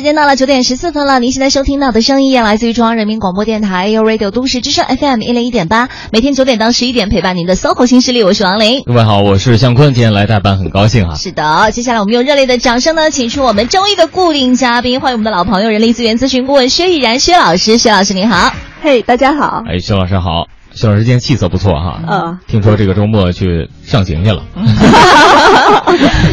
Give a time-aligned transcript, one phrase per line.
[0.00, 8.84] 时间到了九点十四分了，您现在收听到的声音来自于中央人民广播电台 u Radio 都市之声 FM 一零一点八，每天九点到十一点陪伴您的 SOHO 新势力，我是王琳。
[8.84, 11.16] 各位好，我是向坤，今天来代班，很高兴啊。
[11.16, 18.52] 是的，接下来我们用热烈的掌声呢，请出我们周一的固定嘉宾，欢迎我们的老朋友，人力资源咨询顾问薛毅然薛老师，薛老师您好。
[18.80, 19.64] 嘿，大家好。
[19.66, 20.46] 哎，薛老师好，
[20.78, 22.00] 薛老师今天气色不错哈。
[22.08, 24.44] 嗯，听说这个周末去上刑去了。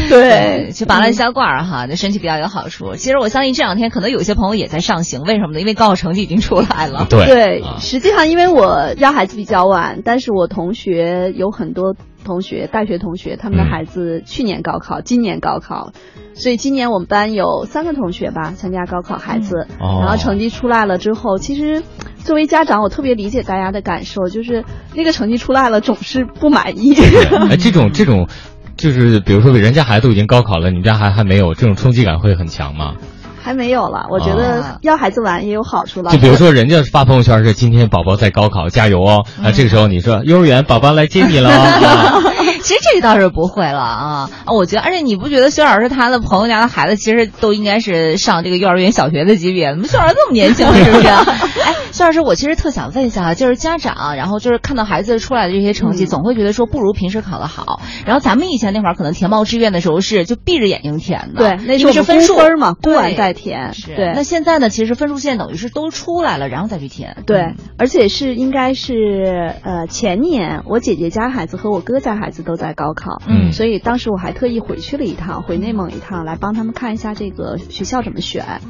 [0.07, 2.93] 对， 去拔了下罐儿哈，对身体比较有好处。
[2.93, 5.59] 其实我相信这两天可能有些朋友也在上刑，为什么呢？
[5.61, 7.07] 因为高考成绩已经出来了。
[7.09, 15.93] 对对，啊实际上因为我家孩子比较晚，但是我同学有很多同学，大学同学，他们的嗯孩子去年高考，今年高考，
[16.33, 21.81] 所以今年我们班有三个同学吧参加高考，孩子，哦然后成绩出来了之后，其实
[22.17, 26.93] 作为家长，我特别理解大家的感受，就是那个成绩出来了，总是不满意。
[27.49, 28.27] 哎，这种这种，
[28.75, 32.95] 就是比如说人家孩子都已经高考了，你们家还还没有，这种冲击感会很强吗？
[33.45, 36.09] 还没有了，我觉啊得要孩子玩也有好处了。
[36.09, 39.23] 就比如说人家发朋友圈是今天宝宝在高考，加油哦！
[39.43, 42.33] 啊，这个时候你说幼儿园宝宝来接你了哦。
[42.65, 44.51] 啊其实这个倒是不会了啊啊！
[44.51, 49.69] 我觉得，而且你不觉得薛老师他的朋友家的孩子其实都应该是上这个幼儿园、小学的级别？
[49.69, 51.07] 怎么薛老师这么年轻，是不是？
[51.61, 57.81] 哎，薛老师，我其实特想问一下啊，就是家长，然后就是看到孩子出来的这些成绩，嗯总会觉得说不如平时考得好。
[58.05, 63.73] 然后咱们以前那会儿可能填报志愿的时候是就闭着眼睛填的，对，那因是分数分嘛，估对完再填。
[63.73, 63.95] 是。
[63.95, 67.17] 对，那现在呢，其实分数线等于是都出来了，然后再去填。
[67.27, 78.61] 对嗯，而且是应该是呃前年我姐姐家孩子和我哥家孩子都在高考，嗯所以当时我还特意回去了一趟，回内蒙一趟，来帮他们看一下这个学校怎么选。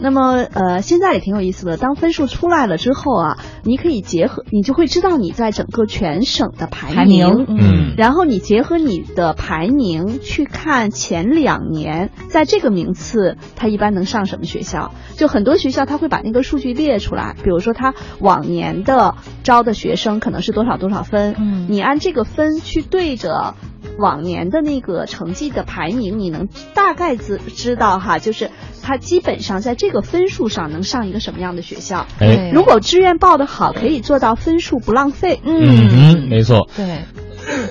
[0.00, 1.76] 那么呃，现在也挺有意思的。
[1.76, 14.92] 当分数出来了之后啊，你可以结合，你就会知道你在整个全省的排排名，嗯然后你结合你的排名去看前两年在这个名次，他一般能上什么学校？
[15.16, 23.54] 就很多学校他会把那个数据列出来，比如说他往年的招的学生可能是多少多少分，嗯你按这个分去对着。
[23.98, 28.50] 往年的那个成绩的排名，你能大概知知道哈，就是
[28.82, 32.06] 他基本上在这个分数上能上一个什么样的学校。
[32.18, 35.40] 哎，如果志愿报的好，可以做到分数不浪费。
[35.44, 36.68] 嗯嗯，没错。
[36.76, 37.04] 对。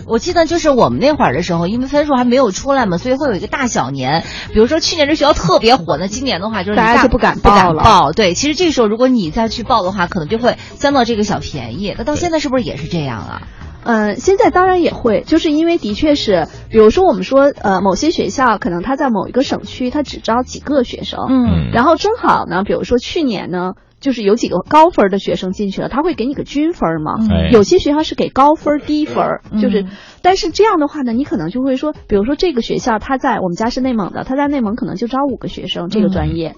[0.08, 4.24] 我记得就是我们那会儿的时候，因为分数还没有出来嘛，所以会有一个大小年。
[4.52, 8.12] 比如说去年这学校特别火，那今年的话就是你大家就不敢不敢报了报。
[8.12, 11.94] 对，其实这时候如果你再去报的话，可能就会占到这个小便宜。
[11.98, 13.42] 那到现在是不是也是这样啊？
[13.84, 21.72] 嗯，现在当然也会，就是因为的确是，比如说我们说，呃，某些学校可能它在某一个省区，它只招几个学生，嗯。
[21.72, 27.14] 然后正好呢，比如说去年呢，就是有几个高分的学生进去了，他会给你个均分嘛。
[27.20, 27.30] 嗯。
[27.32, 27.50] 哎。
[27.52, 29.90] 有些学校是给高分低分，就是嗯，
[30.22, 36.56] 但是这样的话呢，你可能就会说，比如说这个学校他在我们家是内蒙的，他在内蒙可能就招五个学生这个专业，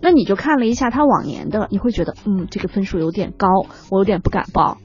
[0.00, 3.46] 那你就看了一下他往年的，你会觉得，嗯，这个分数有点高，
[3.90, 4.78] 我有点不敢报。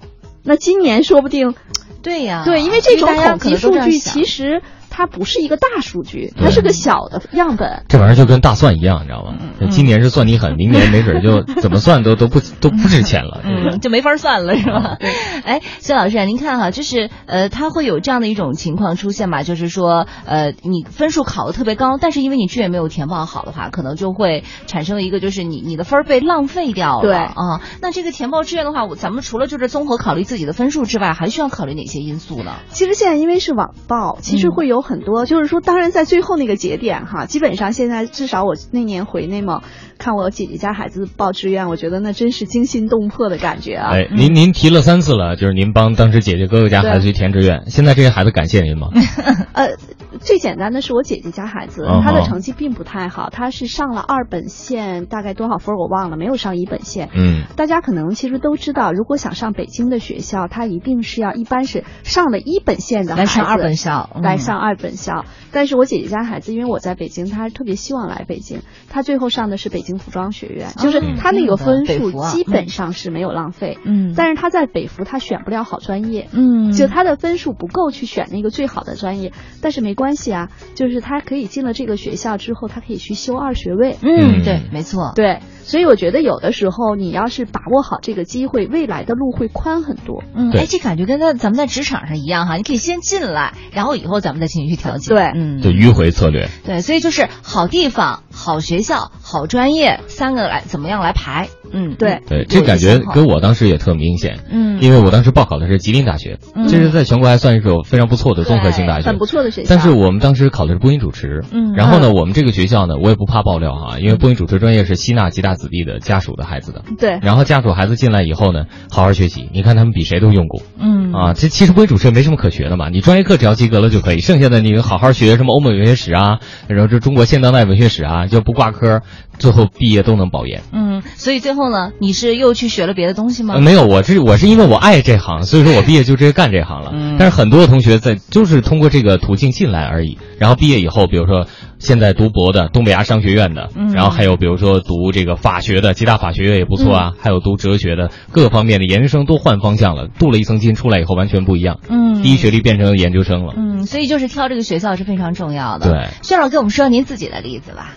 [0.47, 1.53] 那今年说不定
[2.01, 4.61] 对呀、对，因为这种统计数据其实
[4.97, 7.83] 它不是一个大数据，它是个小的样本。
[7.87, 9.35] 这玩意儿就跟大蒜一样，你知道吗？
[9.59, 13.41] 嗯今年是算你狠，明年没准就 怎么算都都不都不值钱了。
[13.43, 14.97] 嗯，就没法算了，是吧？
[15.45, 19.43] 哎，孙老师啊，您看哈，就是呃，它会有这样的一种情况出现吧？
[19.43, 27.03] 就是说，呃，你分数考的特别高，但是因为你志愿没有填报好的话，可能就会产生一个就是你你的分儿被浪费掉了。
[27.03, 32.53] 对啊，那这个填报志愿的话，我咱们除了就是综合考虑自己的分数之外，还需要考虑哪些因素呢？
[32.69, 39.61] 其实现在因为是网报，其实嗯会有很多，就是说，当然在最后那个节点哈，基本上现在至少我那年回内蒙
[39.97, 43.91] 看我姐姐家孩子报志愿，我觉得那真是惊心动魄的感觉啊。
[43.91, 48.89] 哎，您您提了三次了，就是您帮当时姐姐哥哥家孩子去填志愿，现在这些孩子感谢您吗？
[49.53, 49.75] 呃，
[50.19, 57.09] 最简单的是我姐姐家孩子哦，他的成绩并不太好，他是上了二本线，大概多少分我忘了，没有上一本线。
[57.15, 65.25] 嗯，大家可能其实都知道，如果想上北京的学校，他一定是要一般是上了一本线的孩子来上二本校，嗯来上二本校。
[65.51, 73.77] 但是我姐姐家孩子，因为我在北京，他特别希望来北京，他最后上的是北京服装学院，就是他那个分数基本上是没有浪费。
[73.85, 76.27] 嗯，但是他在北服，他选不了好专业。
[76.33, 79.31] 嗯，就他的分数不够去选那个最好的专业，
[79.61, 83.95] 但是没关系啊，就是他可以进了这个学校之后，他可以去修二学位。
[84.01, 90.23] 嗯，嗯对，没错，对，所以我觉得有的时候你要是把握好这个机会，未来的路会宽很多。
[90.33, 95.13] 嗯，哎，这感觉跟在咱们在职场上一样哈，你可以先进来，然后以后咱们再进行去调节。
[95.13, 96.47] 对嗯，就迂回策略。
[96.65, 101.49] 对，所以就是好地方、好学校、好专业三个来怎么样来排？
[101.69, 104.39] 嗯，对对，这感觉跟我当时也特明显。
[104.49, 109.67] 嗯，因为我当时报考的是吉林大学，嗯这是在全国还算是个非常不错的综合性大学，很不错的学校。
[109.69, 120.97] 但是我们当时考的是播音主持，嗯然后呢，我们这个学校呢，我也不怕爆料哈，因为播音主持专业是吸纳吉大子弟的家属的孩子的，对，然后家属孩子进来以后呢，好好学习，你看他们比谁都用功，嗯。
[121.13, 129.01] 啊，这其实播音主持也没什么可学的嘛，你专业课只要及格了就可以，剩下的你好好学什么欧美文学史啊，然后这中国现当代文学史啊，就不挂科，
[129.39, 130.61] 最后毕业都能保研。
[130.71, 133.55] 嗯，所以最后呢，你是又去学了别的东西吗？
[133.55, 136.91] 呃没有，我是我是因为我爱这行， 所以说我毕业就直接干这行了。
[136.93, 141.47] 嗯但是很多的同学在就是通过这个途径进来而已，然后毕业以后，比如说
[141.79, 153.53] 现在读博的东北亚商学院的，嗯然后还有比如说读这个法学的，吉大法学院也不错啊，还有读哲学的，各个方面的研究生都换方向了，镀了一层金，出来以后完全不一样，嗯，第一学历变成研究生了。
[153.57, 155.91] 嗯，所以就是挑这个学校是非常重要的。
[155.91, 157.95] 对，薛老师给我们说说您自己的例子吧。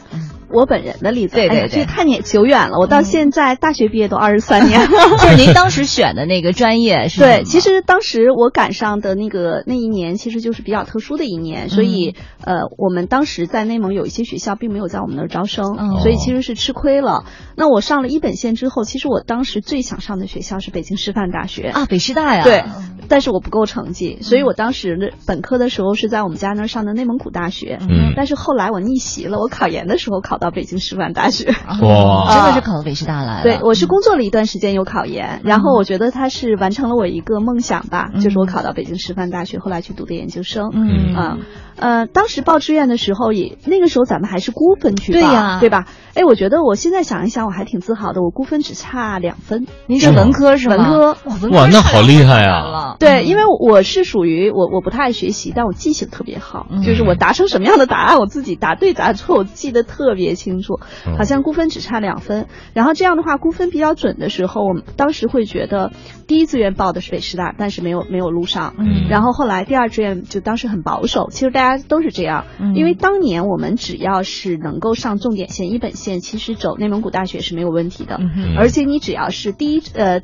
[0.53, 1.69] 我本人的例子，对对对。
[1.69, 4.81] 这太年久远了，我到现在大学毕业都二十三年。
[4.81, 4.89] 了。
[5.19, 12.15] 就是您当时选的那个专业 是对，其实当时我赶上的那个那一年，其实就是比较特殊的一年，所以
[12.45, 17.25] 嗯呃，我们当时在内蒙有一些学校并没有在我们那儿招生，嗯所以其实是吃亏了。
[17.57, 21.69] 那我上了一本线之后，其实我当时最想上的学校是北京师范大学。
[21.69, 22.43] 啊，北师大呀。
[22.43, 22.65] 对，
[23.11, 31.47] 但是我不够成绩，所以我当时的本科的时候是在我们家那儿上的内蒙古大学，嗯但是后来我逆袭了，我考研的时候考到北京师范大学。
[31.83, 33.43] 哇真的是考到北师大来了。
[33.43, 40.71] 对，我是工作了一段时间有考研，然后我觉得它是完成了我一个梦想吧，嗯就是我考到北京师范大学，后来去读的研究生。
[40.73, 41.37] 嗯啊，
[41.77, 45.87] 呃，当时报志愿的时候也，那个时候咱们还是估分去报，对呀对吧？
[46.15, 49.67] 哎，我觉得我现在想一想，我还挺自豪的，我估分只差两分。
[49.89, 50.77] 您是文科是吗？
[50.77, 60.79] 文科哇，文科哇那好厉害啊对，因为我是属于我我不太爱学习，但我记性特别好，嗯就是我答成什么样的答案，我自己答对答错，我记得特别清楚。
[61.07, 65.93] 嗯好像估分只差两分，然后这样的话估分比较准的时候，我们当时会觉得
[66.27, 68.75] 第一志愿报的是北师大，但是没有没有录上。
[68.79, 80.21] 嗯然后后来第二志愿就当时很保守，其实大家都是这样，嗯因为当年我们只要是能够上重点线一本线，其实走内蒙古大学是没有问题的，嗯而且你只要是第一呃。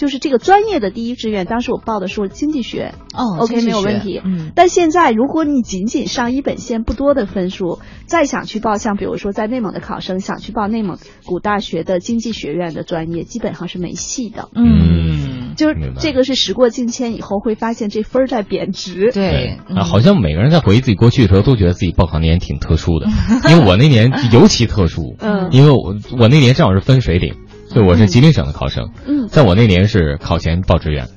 [0.00, 4.18] 就是这个专业的第一志愿，当时我报的是经济学哦，OK 没有问题。
[4.24, 4.50] 嗯。
[4.54, 14.48] 但现在如果你仅仅上一本线不多的分数，再想去报像比如说在内蒙的考生想去报内蒙古大学的经济学院的专业，基本上是没戏的。
[14.54, 19.10] 嗯，就是这个是时过境迁以后会发现这分儿在贬值。
[19.12, 19.58] 对。
[19.68, 19.76] 嗯。
[19.76, 23.06] 啊，好像每个人在回忆自己过去的时候，都觉得自己报考那年挺特殊的，
[23.50, 25.50] 因为我那年尤其特殊，嗯。
[25.52, 27.34] 因为我我那年正好是分水岭，
[27.72, 31.08] 所以我是吉林省的考生，嗯，在我那年是考前报志愿，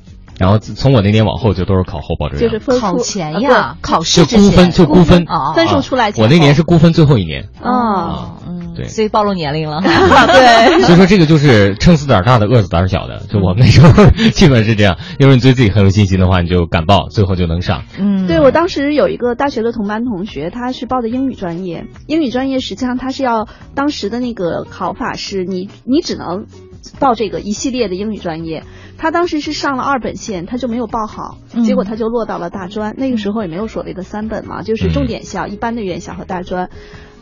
[0.44, 9.80] 然后从我那年往后就都是考后报志愿，就是分数考前啊呀，考试就之前估分就估分哦分数出来前我那年是估分最后一年，啊，嗯，对所以暴露年龄了。
[10.28, 10.81] 对。
[10.84, 14.06] 所以说这个就是撑死胆儿大的，饿死胆儿小的，就我们那时候
[14.36, 17.84] 基本是这样，要是你对自己很有信心的话，你就敢报，最后就能上。
[17.98, 21.86] 嗯，对我当时有一个大学的同班同学，他是报的英语专业。
[22.07, 26.48] 英语专业实际上他是要当时的那个考法是你你只能
[27.00, 28.63] 报这个一系列的英语专业。
[29.03, 32.95] 他当时是上了二本线，他就没有报好，嗯结果他就落到了大专。
[32.97, 36.69] 那个时候也没有所谓的三本嘛，就是重点校、一般的院校和大专。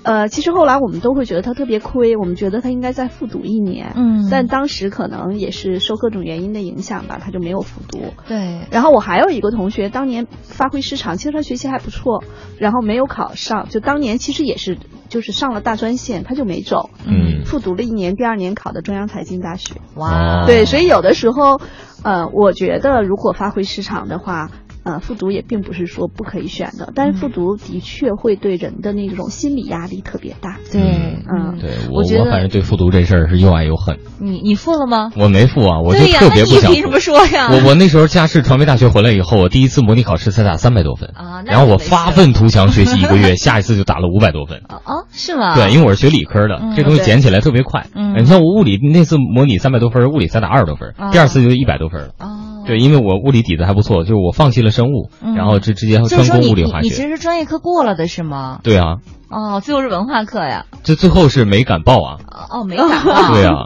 [0.03, 3.93] 呃，其实后来我们都会觉得他特别亏，我们觉得他应该再复读一年。
[3.95, 7.99] 嗯但当时可能也是受各种原因的影响吧，他就没有复读。
[8.27, 12.23] 对，然后我还有一个同学，当年发挥失常，其实他学习还不错，
[12.57, 14.77] 然后没有考上，就当年其实也是
[15.09, 19.75] 就是上了大专线，他就没走，嗯复读了一年，第二年考的中央财经大学。
[19.95, 21.59] 哇，哦对，所以有的时候，
[22.03, 24.49] 呃，我觉得如果发挥失常的话。
[24.83, 30.57] 呃，复读也并不是说不可以选的，但是复读的确会对人的那种心理压力特别大。
[30.71, 33.99] 对，嗯对我我觉得我反正对复读这事儿是又爱又恨。
[34.19, 35.11] 你你复了吗？
[35.15, 36.73] 我没复啊，我就，特别不想复。
[36.73, 37.49] 凭什么说呀？
[37.51, 44.61] 我我那时候加市传媒大学回来以后，我第一次模拟考试才打三百多分，啊然后我发愤图强学习一个月， 下一次就打了五百多分。
[44.67, 45.55] 啊啊，是吗？
[45.55, 47.87] 对，因为我是学理科的，嗯这东西捡起来特别快。
[47.93, 52.07] 嗯你像我物理那次模拟三百多分，物理才打二十多分，啊第二次就一百多分了。
[52.19, 57.09] 哦，对，因为我物理底子还不错，就是我放弃了生物，嗯然后这直接专攻物理化学你其学。
[57.09, 58.59] 实专业课过了的是吗？
[58.63, 58.97] 对啊，
[59.29, 60.65] 哦，最后是文化课呀。
[60.83, 62.17] 这最后是没敢报啊。
[62.49, 63.31] 哦，没敢报。
[63.35, 63.65] 对啊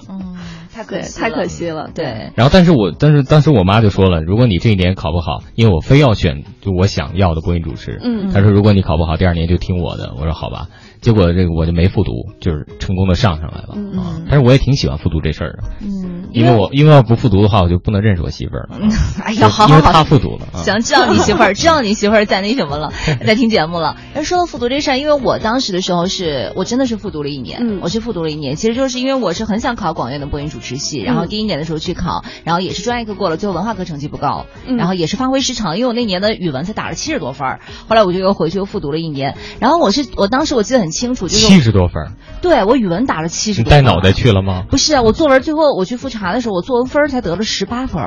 [0.85, 1.89] 可对，惜，太可惜了。
[1.93, 10.13] 对，然后，但是我，但是当时我妈就说了，如果你这一年考不好，因为我非要选就我想要的播音主持，嗯她说如果你考不好，第二年就听我的。
[10.17, 10.67] 我说好吧，
[11.01, 13.73] 结果这个我就没复读，就是成功的上上来了。
[13.75, 18.69] 嗯啊，但是我也挺喜欢复读这事儿的，嗯，因为我因为要不复读的话，我就不能认识我媳妇儿。
[18.71, 18.89] 嗯，
[19.23, 20.47] 哎呀，好好好，因为她复读了。
[20.53, 22.91] 行，知道你媳妇儿，知道你媳妇儿在那什么了，
[23.25, 23.97] 在听节目了。
[24.23, 34.45] 说到复读这事儿，因为我当时的时候是我真的是复读了一年，嗯，我是复读了一年，其实就是因为我是很想考广院的播音主持系，然后第一年的时候去考，然后也是专业课过了，最后文化课成绩不高，
[34.77, 42.13] 然后也是发挥失常，因为我那年的语文才打了七十多分，后来我就又回去又复读了一年，然后我是我当时我记得很清楚，就是七十多分，
[42.45, 44.65] 对我语文打了七十，你带脑袋去了吗？
[44.69, 47.99] 不是啊，我作文最后我去复查的时候，我作文分才得了十八分，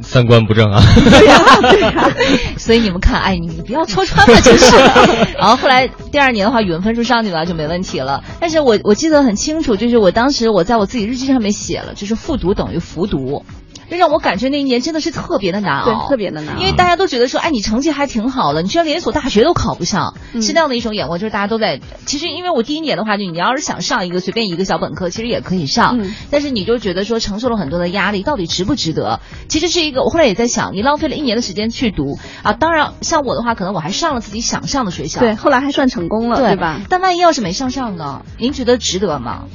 [0.00, 0.80] 三观不正啊！
[0.94, 2.10] 对呀， 对呀，
[2.56, 4.76] 所以你们看，哎，你不要戳穿了，就是。
[5.36, 8.22] 然后后来第二年的话，语文分数上去了就没问题了。
[8.38, 13.44] 但是我我记得很清楚，就是我当时我在我自己日记上面写了，就是复读等于服毒。
[13.90, 16.60] 这让我感觉那一年真的是特别的难熬，特别的难熬。
[16.60, 21.18] 因为大家都觉得说，哎，你成绩还挺好的，你居然连一所大学都考不上，是那样的一种眼光。
[21.18, 25.98] 就是大家都在，其实因为我第一年的话，就你要是想上一个随便一个小本科，其实也可以上，
[26.30, 29.20] 但是你就觉得说承受了很多的压力，到底值不值得？
[29.48, 32.52] 其实是一个，我后来也在想，你浪费了一年的时间去读啊。
[32.52, 36.80] 当然，像我的话，可能我还上了自己想上的学校，对，后来还算成功了，对吧？
[36.88, 38.22] 但万一要是没上上呢？
[38.38, 39.46] 您觉得值得吗？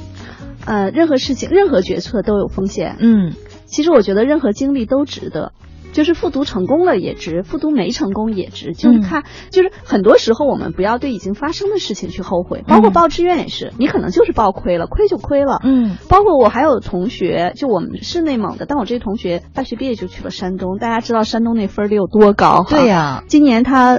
[0.64, 3.34] 呃，任何事情，任何决策都有风险，嗯。
[3.66, 5.52] 其实我觉得任何经历都值得。
[5.96, 8.74] 就是复读成功了也值，复读没成功也值。
[8.74, 12.62] 就是看，就是很多时候我们不要对已经发生的事情去后悔。
[12.68, 15.58] 包括报志愿也是，你可能就是报亏了，亏就亏了。
[15.64, 15.96] 嗯。
[16.10, 20.76] 包括我还有同学，就我们是内蒙的，但我这同学大学毕业就去了山东。
[20.76, 22.66] 大家知道山东那分儿得有多高？
[22.68, 23.24] 对呀。
[23.26, 23.94] 今年他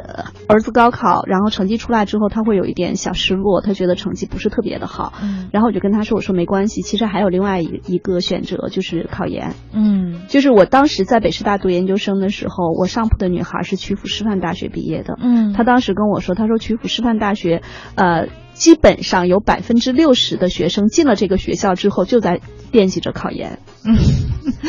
[0.48, 5.14] 儿子高考，然后成绩出来之后，他会有一点小失落，他觉得成绩不是特别的好。
[5.24, 5.50] 嗯。
[5.52, 10.28] 然后我就跟他说：“我说没关系，其实还有另外一一个选择，就是考研。”嗯。
[10.28, 12.72] 就是我当时在北师大读研究生的时候。
[12.78, 17.62] 我上铺的女孩是曲阜师范大学毕业的，嗯，她当时跟我说，她说曲阜师范大学，
[17.96, 18.28] 呃，
[18.58, 23.96] 基本上有百分之六十的学生进了这个学校之后就在惦记着考研，嗯，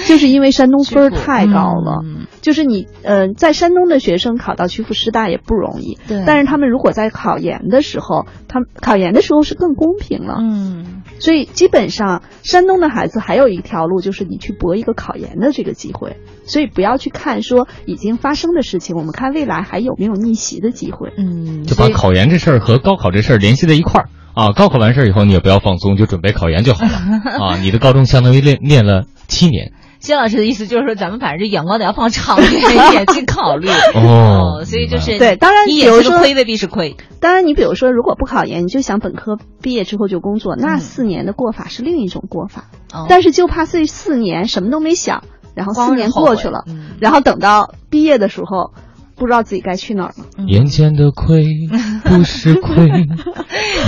[0.06, 2.26] 就是因为山东分儿太高了，嗯。
[2.40, 16.16] 就是你呃在山东的学生考到曲阜师大也不容易，对，但是他们如果在考研的时候，他们考研的时候是更公平了，嗯，所以基本上山东的孩子还有一条路就是你去搏一个考研的这个机会。
[16.46, 21.12] 所以不要去看说已经发生的事情，我们看未来还有没有逆袭的机会。
[21.18, 24.52] 嗯，就把考研这事儿和高考这事儿联系在一块儿啊。
[24.52, 26.90] 高考完事儿以后，你也不要放松，就准备考研就好了
[27.40, 27.56] 啊。
[27.56, 29.72] 你的高中相当于练练了七年。
[30.00, 34.62] 谢老师的意思就是说，咱们反正这眼光得要放长远一点 去考虑哦。
[34.64, 36.96] 所以就是对，当然，比如说亏未必是亏。
[37.20, 42.66] 当然，你比如说，如果不考研，你就想本科毕业之后就工作，那四年的过法是另一种过法。
[43.08, 45.24] 但是就怕这四年什么都没想。
[45.56, 46.62] 然后四年过去了，
[47.00, 48.70] 然后等到毕业的时候，
[49.18, 50.24] 不知道自己该去哪儿了。
[50.46, 51.44] 眼前的亏
[52.04, 52.88] 不是亏，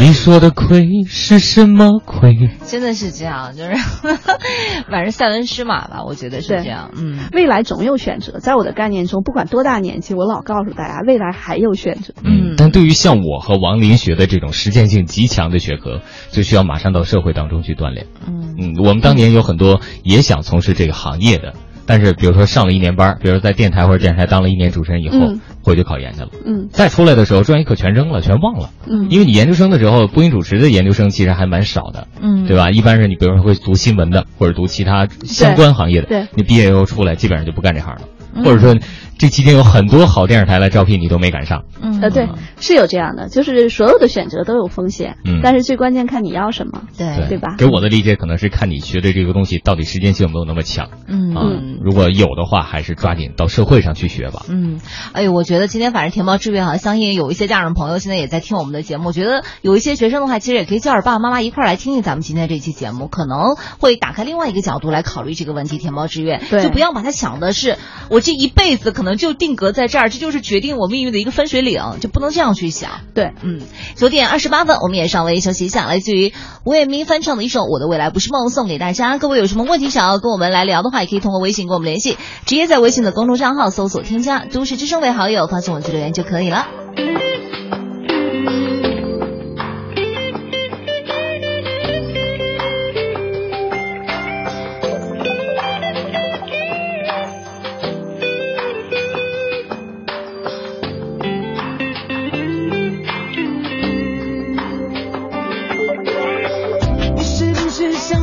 [0.01, 2.51] 你说的亏是什么亏？
[2.67, 3.71] 真的是这样，就是
[4.91, 6.91] 反正塞翁失马吧，我觉得是这样。
[6.97, 12.13] 嗯，未来总有选择，在我的概念中，不管多大年纪，我老告诉大家，未来还有选择。
[12.25, 18.07] 嗯，但对于像我和王林学的这种实践性极强的学科，就需要马上到社会当中去锻炼。
[18.27, 21.55] 嗯嗯，我们当年有很多也想从事这个行业的。
[21.87, 26.29] 但是，比如说上了一年班，比如在电台或者电视台当了一年主持人以后，回去考研去了。
[26.45, 28.71] 嗯，再出来的时候，专业课全扔了，全忘了。
[28.87, 32.07] 嗯，因为你研究生的时候，播音主持的研究生其实还蛮少的。
[32.21, 32.71] 嗯，对吧？
[32.71, 36.07] 一般是你比如说会读新闻的，或者读其他相关行业的。
[36.07, 38.03] 对，你毕业以后出来，基本上就不干这行了。
[38.35, 38.77] 或者说，
[39.19, 41.65] 这期间有很多好电视台来招聘，你都没赶上。
[41.83, 42.29] 嗯，呃，对，
[42.61, 45.17] 是有这样的，就是所有的选择都有风险。
[45.25, 46.83] 嗯，但是最关键看你要什么。
[46.97, 47.57] 对，对吧？
[47.59, 50.89] 给我的理解可能是看你学的这个东西到底时间性有没有那么强。
[51.07, 51.43] 嗯啊，
[51.83, 54.45] 如果有的话，还是抓紧到社会上去学吧。
[54.49, 54.81] 嗯，
[55.13, 59.09] 哎呦，我觉得今天反正填报志愿哈，相信有一些家长朋友现在也在听我们的节目。
[59.09, 65.81] 我觉得有一些学生的话，其实也可以叫着爸爸妈妈一块儿来听听咱们今天这期节目，可能会打开另外一个角度来考虑这个问题。
[65.81, 67.79] 填报志愿，对，就不要把它想的是
[68.11, 72.91] 我这一辈子可能就定格在这儿，这就是决定我命运的一个分水岭，就不能这样去想。
[73.15, 73.61] 对，嗯，
[73.97, 76.33] 九点二十八分，我们也稍微休息一下，来自于
[76.65, 79.19] 吴彦斌翻唱的一首《我的未来不是梦》送给大家。
[79.19, 86.67] 各位有什么问题想要跟我们来聊的话，也可以通过微信跟我们联系，直接在微信的公众账号搜索添加“都市之声”为好友，发送文字留言就可以了。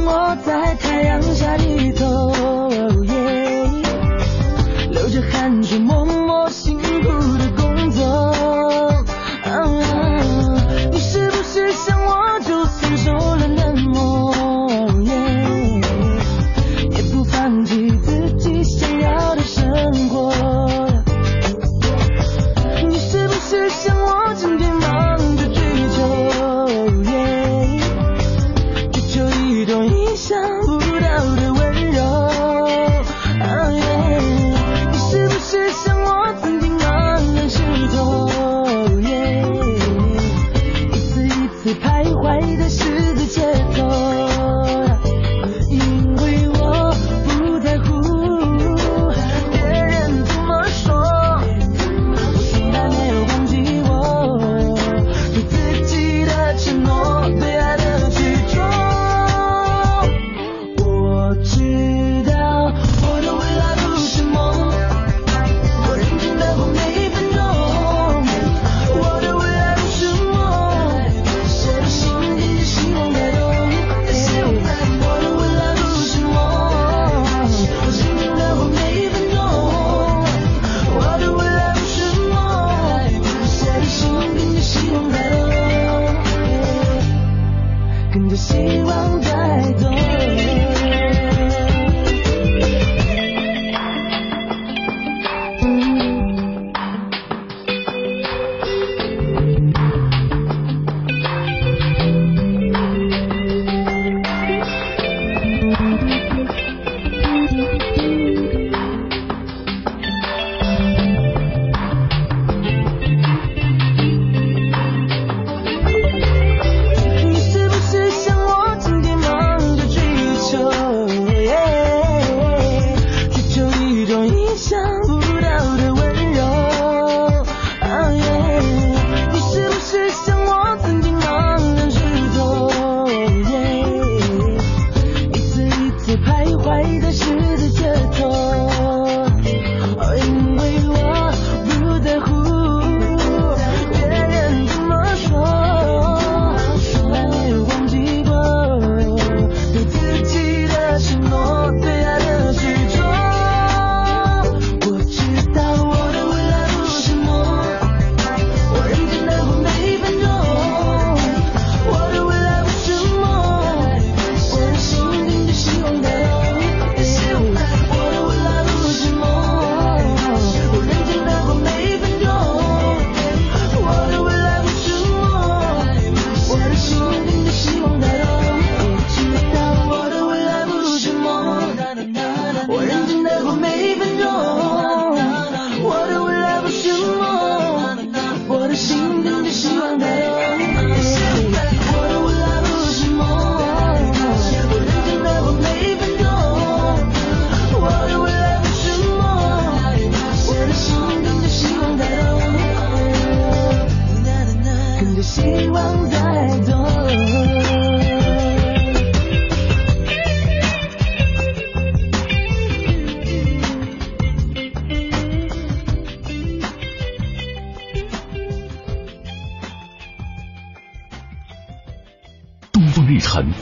[0.10, 2.32] 我在太阳下低头，
[4.90, 5.78] 流着汗水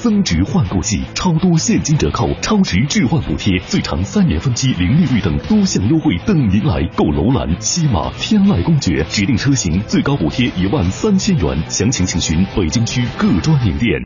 [0.06, 6.88] 增值换购季，超多现金折扣、超值置换补贴、最长三年分期零利率等多项优惠等您来。
[6.96, 14.00] 购楼兰、西马、天籁公爵指定车型最高补贴一万三千元，详情请询北京区各专营店。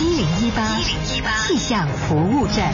[0.00, 0.80] 一零一八
[1.46, 2.72] 气象服务站。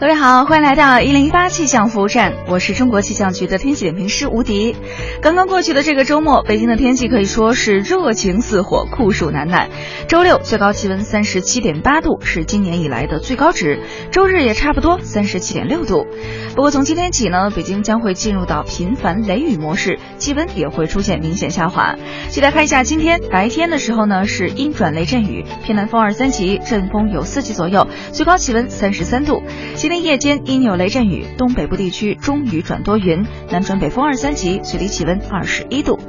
[0.00, 4.74] 各位好，欢迎来到一零一八气象服务站，我是中国气象局的天气点评师吴迪。
[5.22, 9.68] 刚刚过去的这个周末，北京的天气可以说是热情似火，酷暑难耐。
[10.08, 13.78] 周六最高气温三十七点八度，是今年以来的最高值；
[14.10, 16.08] 周日也差不多三十七点六度。
[16.56, 21.94] 不过从今天起呢，北京将会进入到频繁雷雨模式，气温也会出现明显下滑。
[22.30, 29.40] 先来看一下今天白天的时候呢，是阴转雷阵雨，偏南风二三级，阵风有四级左右，最高气温三十三度。
[29.84, 36.00] 今天夜间阴有雷阵雨，东北部地区中雨转多云，南转北风二三级，最低气温二十一度。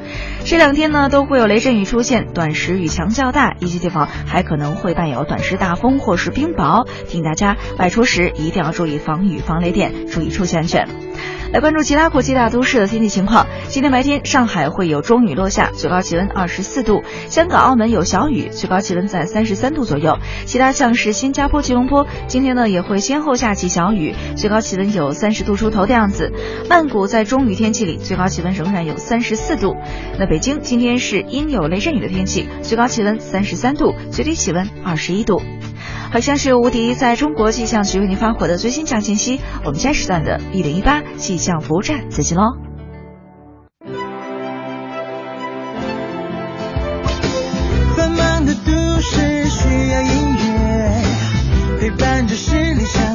[0.46, 10.88] 这两天呢都会有雷阵雨出现，短时雨强较大，一些地方还可能会伴有短时大风或是冰雹，请大家外出时一定要注意防雨防雷电，注意出行安全。
[11.52, 13.48] 来关注其他国际大都市的天气情况。
[13.70, 20.18] 今天白天，上海会有中雨落下，最高气温二十四度；香港、澳门有小雨，最高气温在三十三度左右。
[20.46, 26.34] 其他像是新加坡、吉隆坡，今天呢也会先后下起小雨，最高气温有三十度出头的样子。
[26.70, 29.76] 曼谷在中雨天气里，最高气温仍然有三十四度。
[30.20, 35.42] 那北京今天是阴有雷阵雨的天气，最高气温三十三度，最低气温二十一度。
[36.16, 39.42] 好像是无敌在中国气象局为您发火的最新降信息。
[39.66, 42.54] 我们下时段的一零一八气象服务站再见喽。
[47.98, 51.02] 繁忙的都市需要音乐
[51.82, 53.15] 陪伴着十里香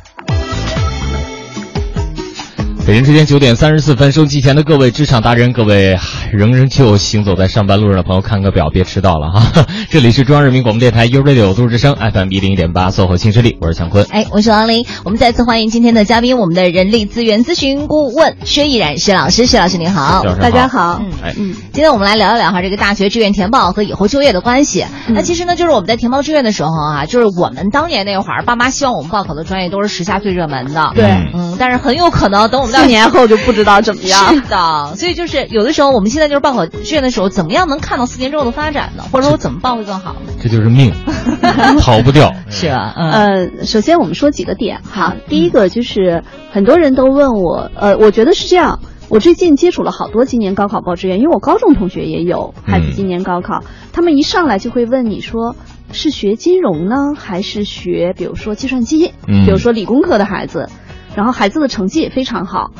[2.91, 5.97] 北京时间九点三十四分，收机前的各位职场达人，各位
[6.33, 9.65] 仍然就行走在上班路上的朋友，看个表，别迟到了哈。
[9.89, 14.05] 这里是中央人民广播电台 U Radio 都市之声 FM 一零一点八，SOHO 新势力，我是强坤。
[14.09, 24.85] 哎，我是王琳，我们再次欢迎今天的嘉宾，我们的人力资源咨询顾问薛毅然薛老师，薛老师您好大家好嗯哎，嗯，今天我们来聊一聊哈这个大学志愿填报和以后就业的关系。
[25.07, 30.91] 那其实呢，就是我们在填报志愿的时候啊，就是我们当年那会儿，爸妈希望我们报考的专业都是时下最热门的。
[30.93, 34.33] 对嗯嗯，但是很有可能等我们到四年后就不知道怎么样。
[34.33, 39.03] 是的，所以就是有的时候我们现在就是报考志愿的时候，怎么样能看到四年之后的发展呢？
[39.11, 40.33] 或者说我怎么报会更好呢？
[40.41, 40.91] 这就是命，
[41.79, 42.33] 逃不掉。
[42.49, 42.93] 是吧？
[42.97, 45.15] 嗯呃，首先我们说几个点哈。
[45.27, 48.79] 第一个就是很多人都问我，呃，我觉得是这样。
[49.09, 55.57] 我最近接触了好多今年高考报志愿，因为我高中同学也有孩子今年高考，他们一上来就会问你说
[55.91, 60.69] 是学金融呢，还是学比如说计算机，嗯比如说理工科的孩子，
[61.15, 62.71] 然后孩子的成绩也非常好，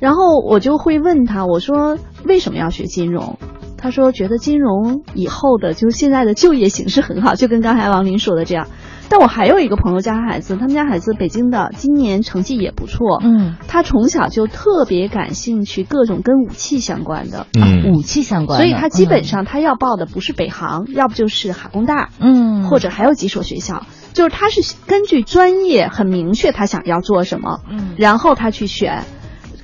[0.00, 3.38] 然后我就会问他，我说为什么要学金融？
[3.76, 8.66] 他说觉得金融以后的就是现在的就业形势很好，就跟刚才王林说的这样。
[9.08, 13.18] 但我还有一个朋友家孩子，他们家孩子北京的，今年成绩也不错。
[13.24, 17.92] 嗯，他从小就特别感兴趣各种跟武器相关的，嗯。
[17.92, 29.04] 武器相关的，所以他基本上他要报的不是北航，要不就是哈工大，嗯，或者还有几所学校，就是他是根据专业很明确他想要做什么，嗯然后他去选。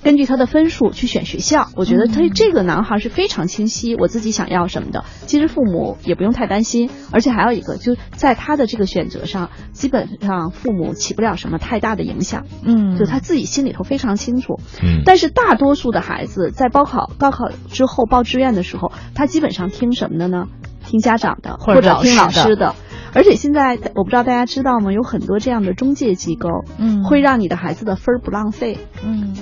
[0.02, 5.04] 根据他的分数去选学校，我觉得他这个男孩是非常清晰，我自己想要什么的。
[5.26, 14.60] 其实父母也不用太担心，而且还有一个，就在他的这个选择上，基本上父母起不了什么太大的影响，嗯，就他自己心里头非常清楚。
[14.80, 20.44] 嗯，但是大多数的孩子在报考高考之后报志愿的时候，他基本上听什么的呢？
[20.86, 22.74] 听家长的，或者或者听老师的老师的。
[23.16, 24.92] 而且现在我不知道大家知道吗？
[24.92, 26.48] 有很多这样的中介机构，
[26.78, 28.78] 嗯会让你的孩子的分儿不浪费。
[29.02, 29.34] 嗯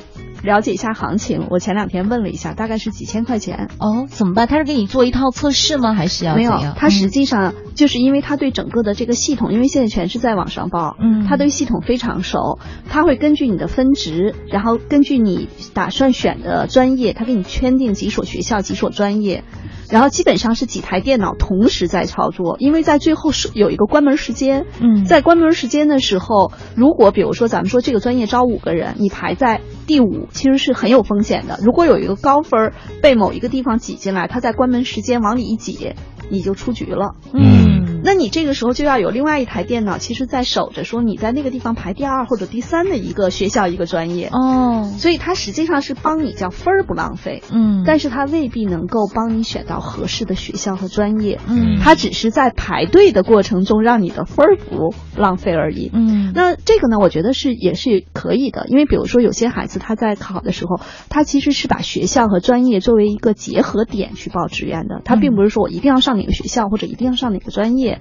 [0.44, 3.70] 了解一下行情，我前两天问了一下，大概是几千块钱。
[3.78, 4.46] 哦，怎么办？
[4.46, 5.94] 他是给你做一套测试吗？
[5.94, 12.58] 还是要没有？，他实际上就是因为他对整个的这个系统，因为现在全是在网上报，嗯他对系统非常熟，
[12.90, 19.44] 他会根据你的分值，然后根据你打算选的专业，他给你圈定几所学校、几所专业，
[19.90, 31.58] 然后基本上是几台电脑同时在操作，因为在最后是有一个关门时间，嗯在关门时间的时候，如果比如说咱们说这个专业招五个人，你排在第五，其实是很有风险的。
[31.62, 35.94] 如果有一个高分儿被某一个地方挤进来，他在关门时间往里一挤，
[36.28, 37.14] 你就出局了。
[37.32, 37.73] 嗯
[38.04, 44.28] 那你这个时候就要有另外一台电脑，其实在守着说你在那个地方排第二或者第三的一个学校一个专业。
[44.30, 51.40] 哦，所以它实际上是帮你叫分儿不浪费，嗯，但是它未必能够帮你选到合适的学校和专业。
[51.48, 55.90] 嗯它只是在排队的过程中让你的分儿不浪费而已。
[55.92, 67.93] 嗯那这个呢，我觉得是也是可以的，因为比如说有些孩子他在考的时候，他其实是把学校和专业作为一个结合点去报志愿的，他并不是说我一定要上哪个学校或者一定要上哪个专业。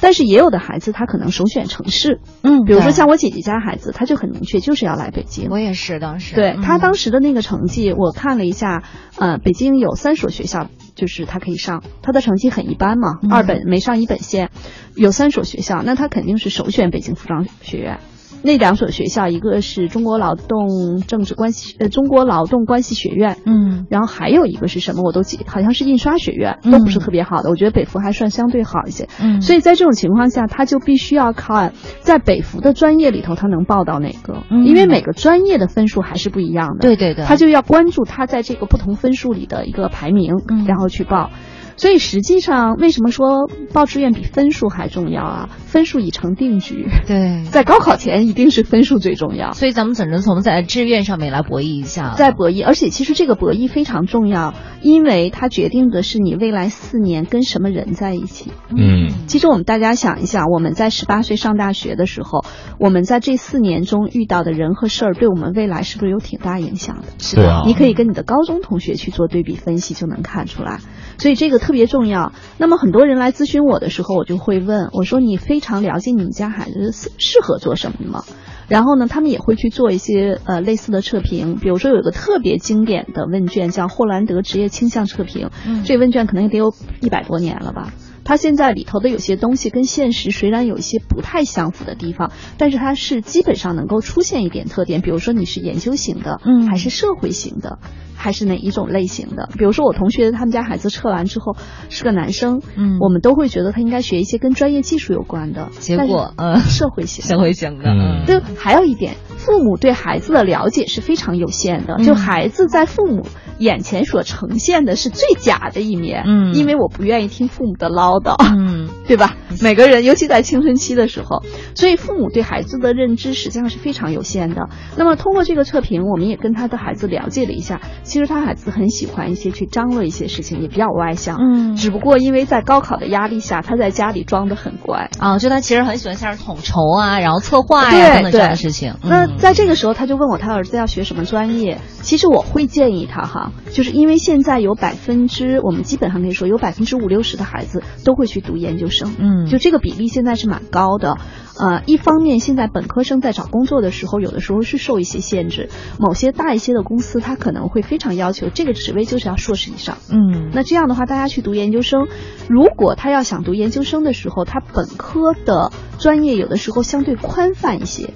[0.00, 5.48] 但是也有的孩子他可能首选城市，嗯，比如说像我姐姐家孩子，他就很明确就是要来北京。
[5.50, 8.82] 我也是当时，对他当时时的那个成绩，我看了一下，
[9.18, 13.30] 呃，北京有三所学校，就是他可以上，他的成绩很一般嘛，嗯。
[13.30, 14.50] 二本没上一本线，
[14.96, 17.98] 有三所学校，那他肯定是首选北京服装学院。
[18.44, 27.48] 那两所学校，一个是中国劳动政治关系呃中国劳动关系学院，嗯然后还有一个是什么我都记，好像是印刷学院，嗯都不是特别好的。
[27.48, 29.08] 我觉得北服还算相对好一些。
[29.18, 36.80] 嗯，所以在这种情况下，他就必须要看在北服的专业里头，他能报到哪个，嗯因为每个专业的分数还是不一样的。
[36.80, 41.30] 对对对，他就要关注他在这个不同分数里的一个排名，嗯然后去报。
[41.76, 45.48] 所以实际上，为什么说报志愿比分数还重要啊？
[45.66, 49.52] 分数已成定局，对， 在高考前一定是分数最重要。
[49.52, 58.52] 所以咱们只能从在志愿上面来博弈一下，在博弈，而且其实这个博弈非常重要，因为它决定的是你未来四年跟什么人在一起。
[58.70, 62.44] 嗯其实我们大家想一想，我们在十八岁上大学的时候，
[62.78, 67.04] 我们在这四年中遇到的人和事儿，对我们未来是不是有挺大影响的？
[67.18, 70.78] 是啊你可以跟你的高中同学去做对比分析，就能看出来。
[71.18, 72.32] 所以这个特别重要。
[72.58, 78.22] 那么很多人来咨询我的时候，我就会问我说：“你非常了解你们家孩子适适合做什么吗？”
[78.68, 87.92] 然后呢，他们也会去做一些呃类似的测评，比如说有一个特别经典的问卷叫霍兰德职业倾向测评，嗯这问卷可能也得有一百多年了吧。
[88.24, 96.66] 它现在里头的有些东西跟现实虽然有一些不太相符的地方，但是它是基本上能够出现一点特点，比如说你是研究型的，嗯。
[96.66, 97.78] 还是社会型的，
[98.16, 99.48] 还是哪一种类型的？
[99.58, 101.56] 比如说我同学他们家孩子测完之后
[101.90, 102.98] 是个男生，嗯。
[103.00, 107.28] 我们都会觉得他应该学一些跟专业技术有关的，结果嗯社会型的。
[107.28, 108.24] 社会型的，嗯。
[108.26, 111.96] 对，还有一点，父母对孩子的了解是非常有限的。
[111.98, 112.04] 嗯。
[112.04, 113.26] 就孩子在父母
[113.58, 116.54] 眼前所呈现的是最假的一面，嗯。
[116.54, 118.73] 因为我不愿意听父母的唠叨，嗯
[119.06, 119.36] 对吧？
[119.60, 121.42] 每个人，尤其在青春期的时候，
[121.74, 124.68] 所以父母对孩子的认知实际上是非常有限的。
[124.96, 131.36] 那么通过这个测评，我们也跟他的孩子了解了一下，其实他孩子很喜欢一些去张罗一些事情，也比较外向。
[131.40, 135.10] 嗯只不过因为在高考的压力下，他在家里装的很乖。
[135.18, 138.94] 啊，就他其实很喜欢像是统筹啊，然后策划呀对等等这样的事情。
[139.02, 141.78] 那嗯在这个时候，他就问我他儿子要学什么专业。
[142.02, 151.16] 其实我会建议他哈，就是因为现在有百分之，我们基本上可以说有百分之五六十的孩子都会去读研究生，嗯就这个比例现在是蛮高的。
[151.56, 155.68] 呃，一方面现在本科生在找工作的时候，有的时候是受一些限制，
[156.00, 159.98] 某些大一些的公司他可能会非常要求这个职位就是要硕士以上。
[160.10, 162.08] 嗯那这样的话，大家去读研究生，
[162.48, 168.10] 如果他要想读研究生的时候，他本科的专业有的时候相对宽泛一些，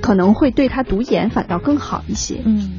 [0.00, 2.40] 可能会对他读研反倒更好一些。
[2.44, 2.78] 嗯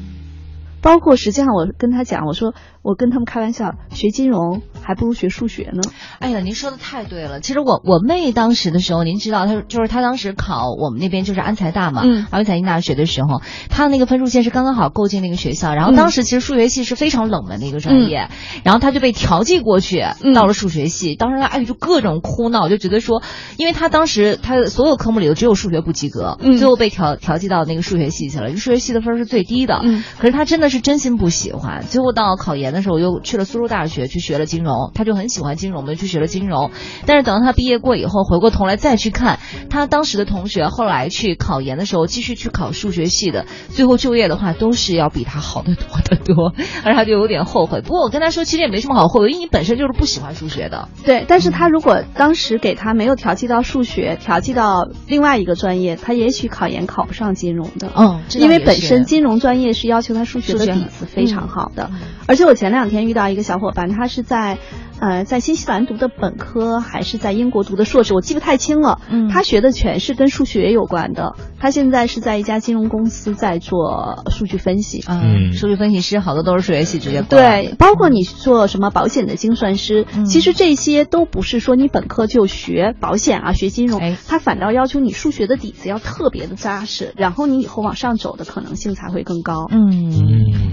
[0.81, 5.81] 包括实际上我跟他讲，我说我跟他们开玩笑，学金融还不如学数学呢。
[6.19, 7.39] 哎呀，您说的太对了。
[7.39, 15.73] 其实我我妹当时的时候，您知道，她就是她当时考我们那边就是安财大嘛，嗯安财经大学的时候，她那个分数线是刚刚好够进那个学校。
[15.73, 18.27] 然后当时其实数学系是非常冷门的一个专业，
[18.65, 21.15] 然后她就被调剂过去嗯到了数学系。
[21.15, 23.23] 当时她哎就各种哭闹，就觉得说，
[23.55, 28.49] 因为她当时她所有科目里头只有数学不及格，嗯最后被调调剂到那个数学系去了。
[28.57, 31.85] 数学系的分是最低的，嗯可是她真的是真心不喜欢。
[31.87, 36.71] 最后到考研的时候，又去了苏州大学去学了金融，他就很喜欢金融嘛，就去学了金融。
[37.05, 47.81] 但是等到他毕业过以后，回过头来再去看他当时的同学，后来去考研的时候，继续去考数学系的，最后就业的话，都是要比他好得多得多，而他就有点后悔。
[47.81, 50.89] 不过我跟他说，其实也没什么好后悔，因为你本身就是不喜欢数学的。
[51.03, 57.91] 对，但是他如果当时给他没有调剂到数学，调剂到另外一个专业，他也许考研考不上金融的。
[57.95, 64.58] 嗯，因为本身金融专业是要求他数学的底子非常好的，嗯而且我前两天遇到一个小伙伴，他是在，
[64.99, 68.99] 呃，在新西兰读的本科，还是在英国读的硕士，我记不太清了。
[69.10, 69.30] 嗯。
[69.30, 75.04] 他学的全是跟数学有关的，他现在是在一家金融公司在做数据分析。
[75.08, 75.54] 嗯，嗯。
[75.54, 80.26] 数据分析师好多都是数学系直接对，包括你做什么保险的精算师，嗯。
[80.26, 84.17] 其实这些都不是说你本科就学保险啊、学金融，哎。
[84.28, 89.67] 它反倒要求你数学的底子要特别的扎实，然后你以后往上走的可能性才会更高。
[89.69, 89.84] 嗯。
[89.84, 90.71] 嗯，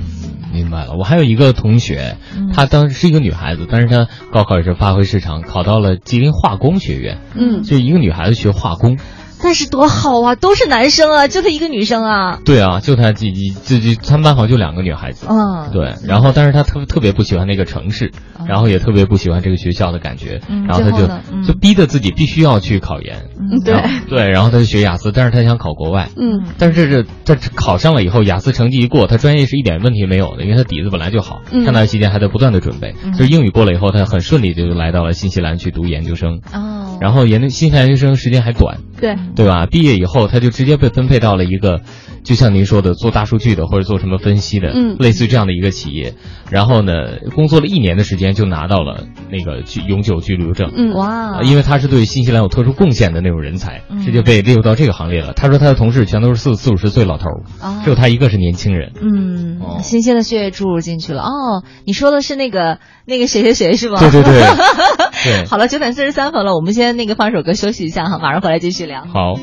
[0.53, 0.95] 明白了。
[0.99, 7.19] 我还有一个同学，嗯她当时是一个女孩子，但是她高考也是发挥失常，考到了吉林化工学院。
[7.35, 8.99] 嗯就一个女孩子学化工，
[9.43, 12.39] 但是多好啊，都是男生啊，就她一个女生啊。
[12.45, 15.27] 对啊，就她自己自己，他们班好像就两个女孩子。
[15.29, 21.07] 嗯，对，然后但是她特特别不喜欢那个城市，哦然后也特别不喜欢这个学校的感觉，嗯然后她就
[21.47, 23.75] 就逼着自己必须要去考研，嗯对。
[24.09, 26.43] 对，然后她就学雅思，但是她想考国外，嗯。
[26.59, 31.41] 但是这这这考上了以后，雅思成绩一过，他专业是一点问题没有的，因为他底子本来就好。
[31.53, 31.65] 嗯。
[31.65, 33.13] 上大学期间还在不断的准备，嗯。
[33.13, 36.41] 就是英语过了以后，他很顺利就来到了新西兰去读研究生。
[36.53, 39.67] 哦，然后研究新西兰研究生时间还短，对，对吧？
[39.67, 41.81] 毕业以后他就直接被分配到了一个，
[42.25, 46.15] 就像您说的做大数据的或者做什么分析的，嗯类似于这样的一个企业。
[46.51, 46.93] 然后呢，
[47.35, 50.73] 工作了一年的时间就拿到了那个居永久居留证。
[50.77, 55.33] 嗯哇呃，因为他是对新西兰有特殊贡献的那种人才，嗯直接被列入到这个行列了。
[55.33, 58.93] 他说他的同事全都是四四五十岁老头儿，哦只有他一个是年轻人。
[59.01, 61.23] 嗯哦，新鲜的血液注入进去了。
[61.23, 64.01] 哦，你说的是那个那个谁谁谁是吗？
[64.01, 64.43] 对对对
[65.25, 69.03] 对好了，九点四十三分了，我们先那个放首歌休息一下哈，马上回来继续聊。
[69.13, 69.35] 好，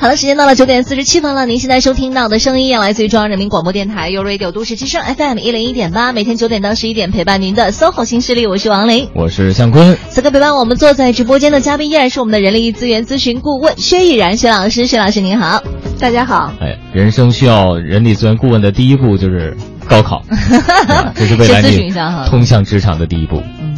[0.00, 1.44] 好的，时间到了九点四十七分了。
[1.44, 9.08] 您现在收听到的声音来自于中央人民广播电台 u Radio 都市之声 FM 一零一点八，每天九点到十一点陪伴您的 SOHO 新势力，我是王琳。
[9.12, 9.98] 我是向坤。
[10.08, 15.64] 此刻陪伴我们坐在直播间的嘉宾依然是我们的人力资源咨询顾问薛毅然薛老师，薛老师您好。
[15.98, 16.52] 大家好。
[16.60, 19.56] 哎，人生需要人力资源顾问的第一步就是
[19.88, 20.22] 高考，
[20.86, 23.42] 啊这是未来先咨询你一下哈通向职场的第一步。
[23.60, 23.76] 嗯，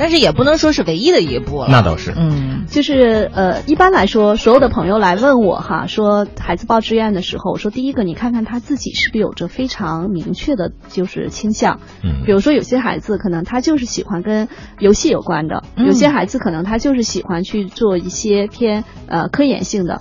[0.00, 1.68] 但是也不能说是唯一的一步了。
[1.68, 11.80] 那倒是，嗯就是呃，一般来说，所有的朋友来问我哈，说孩子报志愿的时候，我说第一个，你看看他自己是不是有着非常明确的，就是倾向。
[12.02, 20.00] 嗯比如说有些孩子可能他就是喜欢跟游戏有关的，嗯有些孩子可能他就是喜欢去做一些偏呃科研性的。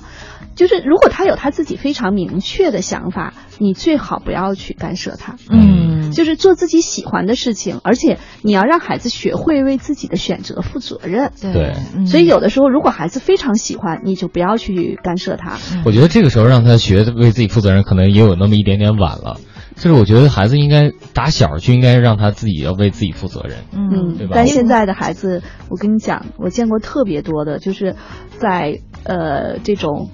[0.60, 5.38] 就是如果他有他自己非常明确的想法，你最好不要去干涉他。
[5.50, 11.32] 嗯，就是做自己喜欢的事情，而且你要让孩子学会为自己的选择负责任。
[11.42, 15.58] 对嗯所以有的时候，如果孩子非常喜欢，你就不要去干涉他。
[15.86, 19.38] 我觉得这个时候让他学为自己负责任，可能也有那么一点点晚了。
[19.78, 23.60] 就是我觉得孩子应该打小就应该让他自己要为自己负责任。
[23.72, 27.96] 嗯对吧但现在的孩子，我跟你讲，我见过特别多的，就是
[28.40, 30.10] 在呃这种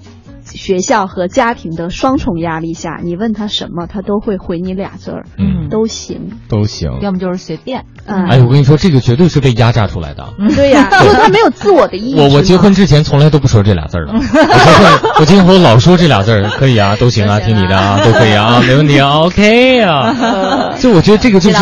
[0.46, 5.26] 学校和家庭的双重压力下，你问他什么，他都会回你俩字儿，
[5.68, 6.30] 都行。
[6.48, 6.90] 都行。
[7.02, 7.84] 要么就是随便。
[8.06, 10.24] 嗯，哎，我跟你说，这个绝对是被压榨出来的。
[10.54, 12.20] 对呀、 因为他没有自我的意识。
[12.20, 20.74] 我我结婚之前从来都不说这俩字儿的， 我结婚我结婚后老说这俩字儿，可以啊， 都行啊，行啊听你的啊，都可以啊，没问题啊，OK 啊。
[20.78, 21.56] 就我觉得这个就是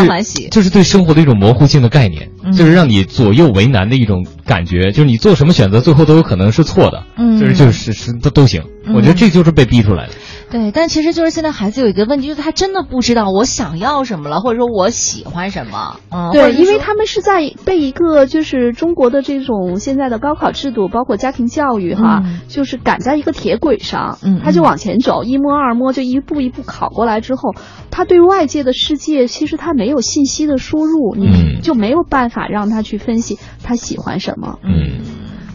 [0.51, 8.62] 就是对生活的一种模糊性的概念，嗯就是让你左右为难的一种感觉，就是你做什么选择，最后都有可能是错的，嗯就是就是是都都行。
[8.87, 10.12] 嗯我觉得这就是被逼出来的。
[10.55, 15.99] 对，但其实就是现在孩子有一个问题，就是他真的不知道我想要什么了，或者说我喜欢什么。
[16.12, 27.51] 嗯，对，因为他们是在被一个就是中国的这种现在的高考制度，包括家庭教育哈，嗯就是赶在一个铁轨上，嗯他就往前走，一摸二摸就一步一步考过来之后，
[27.90, 34.61] 他对外界的世界其实他没有信息的输入，你嗯就没有办法让他去分析他喜欢什么。
[34.62, 35.01] 嗯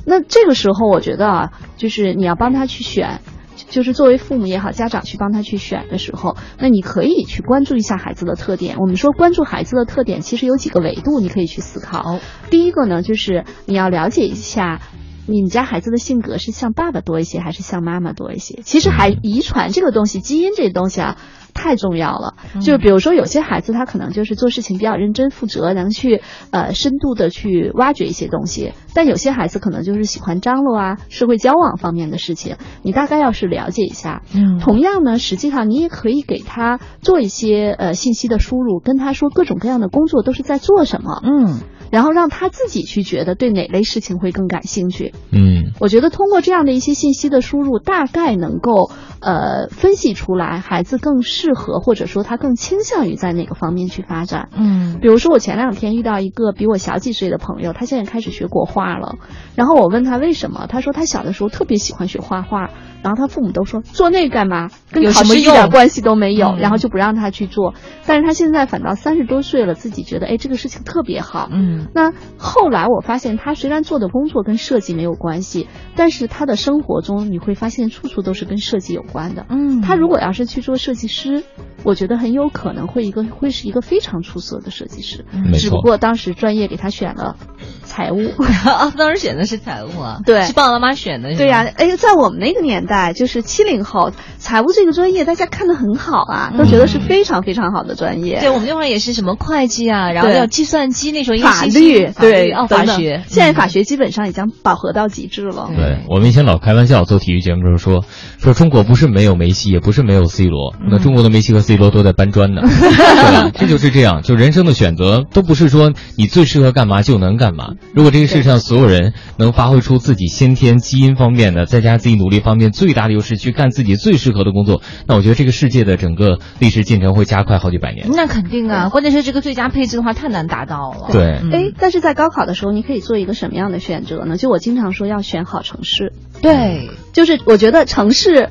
[0.06, 3.22] 那这个时候，我觉得啊，就是你要帮他去选。
[3.70, 8.78] 就是作为父母也好，家长去帮他去选的时候，那你可以去关注一下孩子的特点。
[8.78, 12.20] 我们说关注孩子的特点，其实有几个维度你可以去思考。
[12.50, 14.82] 第一个呢，就是你要了解一下。
[15.28, 18.62] 你们家孩子的性格是像爸爸多一些，还是像妈妈多一些？
[18.64, 21.18] 其实还遗传这个东西，基因这东西啊，
[21.54, 22.36] 太重要了。
[22.62, 32.58] 就是比如说，有些孩子他可能就是做事情比较认真负责，能去呃深度的去挖掘一些东西；但有些孩子可能就是喜欢张罗啊、社会交往方面的事情。
[32.82, 34.22] 你大概要是了解一下。
[34.34, 41.22] 嗯同样呢，实际上你也可以给他做一些呃信息的输入，跟他说各种各样的工作都是在做什么。
[41.24, 41.60] 嗯
[41.92, 45.12] 然后让他自己去觉得对哪类事情会更感兴趣。
[45.32, 54.50] 嗯我觉得通过这样的一些信息的输入，大概能够呃分析出来孩子更适合或者说他更倾向于在哪个方面去发展。
[54.54, 59.16] 嗯比如说，我前两天遇到一个比我小几岁的朋友，他现在开始学国画了。
[59.56, 62.70] 然后我问他为什么，他说他小的时候特别喜欢学画画，
[63.02, 67.74] 然后他父母都说做那个干嘛，跟考试一点关系都没有，嗯然后就不让他去做。
[68.06, 71.48] 但是他现在反倒三十多岁了，自己觉得哎这个事情特别好。
[71.52, 79.46] 嗯那后来我发现，他虽然做的工作跟设计没有关系，但是他的生活中你会发现处处都是跟设计有关的。
[79.50, 81.44] 嗯他如果要是去做设计师，
[81.84, 85.26] 我觉得很有可能会一个会是一个非常出色的设计师。
[85.32, 85.60] 没错。
[85.60, 87.36] 只不过当时专业给他选了
[87.84, 88.30] 财务。
[88.66, 98.40] 啊， 当时选的是财务啊， 对是爸爸妈妈选的，对呀、哎，在我们那个年代，就是七零后，财务这个专业大家看的很好啊，都觉得是非常非常好的专业。
[98.40, 105.70] 对我们那会儿也是什么会计啊，然后对要计算机，那时候法律法律对哦，法学，现在嗯法学基本上已经饱和到极致了。
[105.76, 108.06] 对我们以前老开玩笑做体育节目的时候说，
[108.40, 112.62] 说中国不是没有梅西，也不是没有 C 罗，那中国的梅西和 C 罗都在搬砖呢。
[112.70, 113.52] 对吧？
[113.54, 117.74] 这就是这样，就人生的选择都不是说你最适合干嘛就能干嘛。
[117.94, 128.08] 如果这个世上所有人能发挥出自己先天基因方面的，再加上自己努力方面最大的优势，去干自己最适合的工作，那我觉得这个世界的整个历史进程会加快好几百年。
[128.12, 131.10] 那肯定啊，关键是这个最佳配置的话太难达到了。
[131.12, 134.38] 对嗯哎，但是在高考的时候，你可以做一个什么样的选择呢？
[134.38, 138.50] 就我经常说要选好城市，对，就是我觉得城市，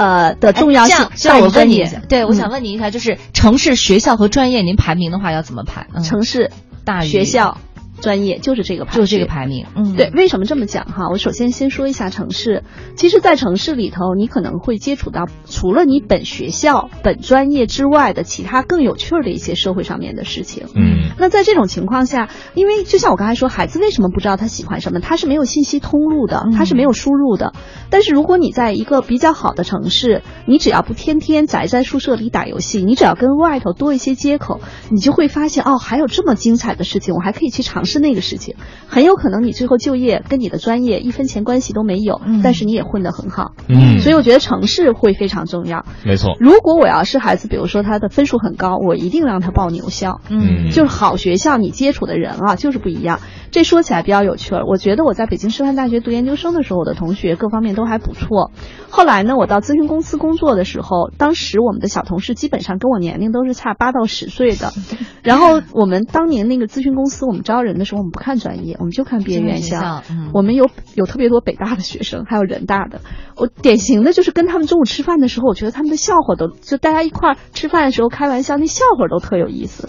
[0.00, 1.86] 呃的重要性哎这样这样我问你。
[2.08, 5.86] 对，我嗯想问你一下，就是城市、学校和专业，您排名的话要怎么排？
[5.94, 6.50] 嗯城市、
[6.86, 7.58] 大于学校、
[8.00, 9.66] 专业就是这个排序，就是这个排名。
[9.76, 11.08] 嗯，对，为什么这么讲哈？
[11.10, 12.64] 我首先先说一下城市。
[12.96, 20.66] 其实，在城市里头，你可能会接触到除了你本学校、本专业之外的其他更有趣儿的一些社会上面的事情。
[20.74, 25.00] 嗯那在这种情况下，因为就像我刚才说，孩子为什么不知道他喜欢什么？
[25.00, 27.52] 他是没有信息通路的，他是没有输入的。
[27.90, 34.60] 但是如果你在一个比较好的城市，你只要不天天宅在宿舍里打游戏，你只要跟外头多一些接口，
[34.90, 38.54] 你就会发现哦，还有这么精彩的事情，我还可以去尝试那个事情。
[38.88, 43.52] 很有可能你最后就业跟你的专业一分钱关系都没有，嗯但是你也混得很好。
[43.68, 45.84] 嗯，所以我觉得城市会非常重要。
[46.04, 46.36] 没错。
[46.40, 50.20] 如果我要是孩子，比如说他的分数很高，我一定让他报牛校。
[50.28, 53.20] 嗯就是好学校，你接触的人啊，就是不一样。
[53.50, 54.64] 这说起来比较有趣儿。
[54.64, 58.52] 我觉得我在北京师范大学读研究生的时候，我的同学各方面都还不错。
[58.90, 64.72] 后来呢，我到咨询公司工作的时候，当时我们的小同事基本上跟我年龄都是差八到十岁的。
[65.22, 73.00] 然后我们当年那个咨询公司，我们招人的时候，我们不看专业，我们就看毕业院校嗯我们有有特别多北大的学生，还有人大的。
[73.36, 79.88] 我典型的就是跟他们中午吃饭的时候，我觉得他们的笑话都就大家一块儿吃饭的时候开玩笑，那笑话都特有意思。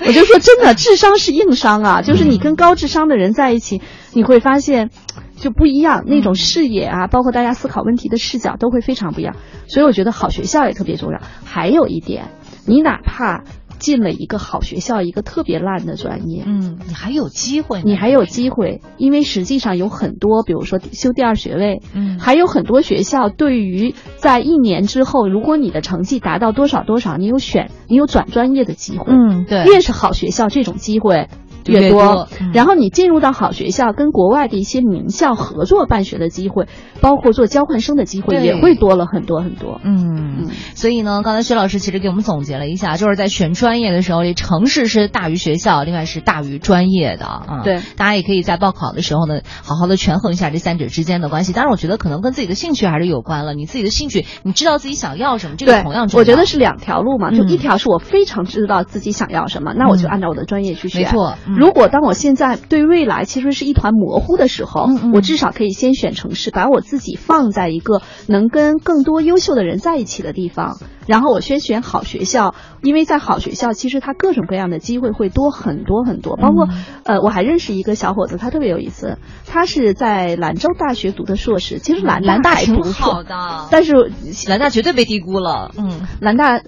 [0.05, 3.81] 我就说真的，智商是硬伤啊，就是你跟高智商的人在一起，
[4.13, 4.89] 你会发现
[5.37, 9.35] 就不一样，那种视野啊，包括大家思考问题的视角都会非常不一样。
[9.67, 11.19] 所以我觉得好学校也特别重要。
[11.45, 12.29] 还有一点，
[12.65, 13.43] 你哪怕
[13.79, 29.05] 进了一个好学校，一个特别烂的专业，嗯，你还有机会，你还有机会，因为实际上有很多，比如说修第二学位，嗯还有很多学校对于在一年之后，如果你的成绩达到多少多少，你有选，你有转专业的机会。
[29.11, 31.29] 嗯对越是好学校，这种机会。
[31.73, 36.67] 就越多，多嗯然后你进入到好学校，跟国外的一些名校合作办学的机会，
[37.01, 39.79] 包括做交换生的机会，也会多了很多很多。
[39.83, 47.61] 嗯，所以呢，刚才薛老师其实给我们总结了一下，就是在选专业的时候，这城市是大于学校，另外是大于专业的啊。
[47.63, 51.53] 对，大家也可以在报考的时候呢，好好的权衡一下这三者之间的关系。
[51.53, 53.53] 当然，我觉得可能跟自己的兴趣还是有关了。
[53.53, 56.21] 你自己的兴趣，你知道自己想要什么，这个同样重要。
[56.21, 61.01] 我觉得是两条路嘛，就嗯一条是我非常知道自己想要什么，那我就按照我的专业去选。
[61.01, 84.13] 没错嗯如果当我现在对未来其实是一团模糊的时候，我至少可以先选城市，把我自己放在一个能跟更多优秀的人在一起的地方，然后我先选好学校，因为在好学校其实它各种各样的机会会多很多很多，包括、嗯呃，我还认识一个小伙子，他特别有意思，他是在兰州大学读的硕士，其实兰兰大挺还不错，好的，但是
[84.47, 85.71] 兰大绝对被低估了。
[85.77, 86.61] 嗯，兰大，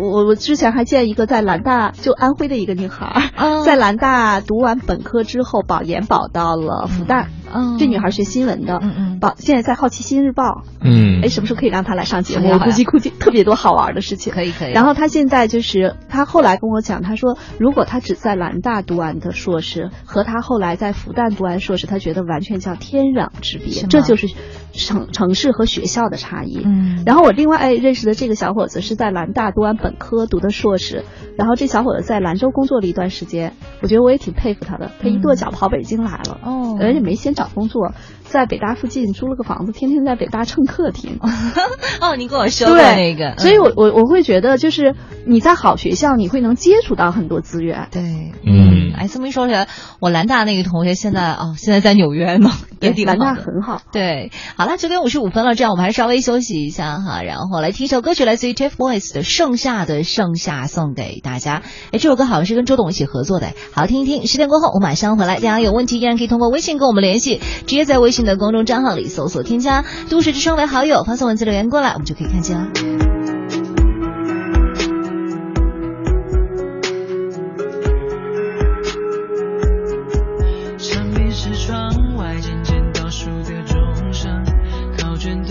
[0.00, 3.30] 我我之前还见一个在兰大就安徽的一个女孩
[3.64, 7.26] 在兰大读完本科之后保研保到了复旦。
[7.54, 10.44] 嗯这女孩学新闻的，嗯嗯保现在在《好奇心日报》。
[10.80, 12.48] 嗯哎，什么时候可以让她来上节目？
[12.48, 14.32] 我估计估计特别多好玩的事情。
[14.32, 14.72] 可以可以。
[14.72, 23.82] 然后她现在就是，她后来跟我讲，她说如果她只在兰大读完的硕士，和她后来在复旦读完硕士，她觉得完全叫天壤之别。
[23.82, 24.28] 这就是
[24.72, 26.62] 城城市和学校的差异。
[26.64, 27.02] 嗯。
[27.06, 31.04] 然后我另外哎认识的这个小伙子是在兰大读完本科读的硕士，
[31.36, 36.78] 然后这小伙子在兰州工作了一段时间，我觉得我也挺佩服他的，他一跺脚跑北京来了，哦。
[36.80, 37.92] 而且没先找工作，
[38.22, 41.18] 在北大附近租了个房子，天天在北大蹭课听。
[42.00, 44.94] 哦，你跟我说过对那个，所以我嗯我我会觉得就是
[45.26, 47.88] 你在好学校，你会能接触到很多资源。
[47.90, 49.68] 对，嗯哎，这么一说起来，
[50.00, 53.80] 我兰大那个同学现在哦，现在在纽约呢，也挺兰大很好。
[53.92, 61.62] 对，好了，九点五十五分了，这样我们还是稍微休息一下哈，然后来听一首歌曲，来自于 TFBOYS 的《盛夏的盛夏》，送给大家。
[61.90, 64.26] 哎，这首歌好像是跟周董一起合作的，好听一听。
[64.26, 73.41] 十点过后我马上回来，大家有问题依然可以通过微信跟我们联系，直接在微信的公众账号里搜索添加“都市之声”为好友，发送文字留言过来，我们就可以看见了。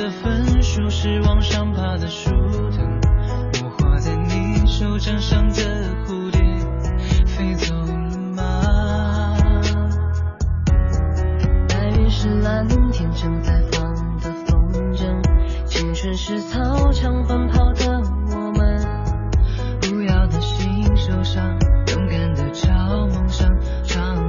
[0.02, 2.32] 的分数是往上爬的树
[2.72, 3.00] 藤，
[3.64, 5.54] 我画在你手掌上的
[6.08, 6.42] 蝴蝶
[7.28, 7.94] 飞走了
[8.36, 9.38] 吗？
[11.70, 15.22] 白云是蓝天正在放的风筝，
[15.68, 18.84] 青春是操场奔跑的我们，
[19.82, 21.46] 不要的心受伤，
[21.90, 23.48] 勇敢的朝梦想
[23.84, 24.21] 闯，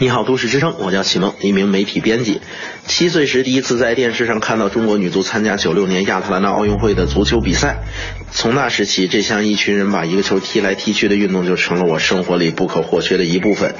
[0.00, 2.40] 你好，都市之声，我叫启梦，一名媒体编辑。
[2.86, 7.78] 七岁时第一次在电视上看到中国女足参加九六年亚特兰大奥运会的足球比赛，
[8.30, 13.74] 从那时起，这项一群人把一个球踢来踢去的运动就成了我生活里不可或缺的一部分。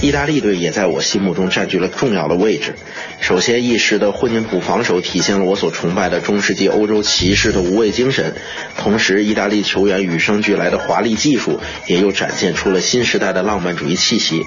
[0.00, 2.74] 意大利队也在我心目中占据了重要的位置。
[3.20, 8.34] 首先，一时的混凝土防守体现了我所崇拜的中世纪欧洲骑士的无畏精神，
[8.78, 14.42] 同时，意大利球员与生俱来的华丽技术也又展现出了新时代的浪漫主义气息。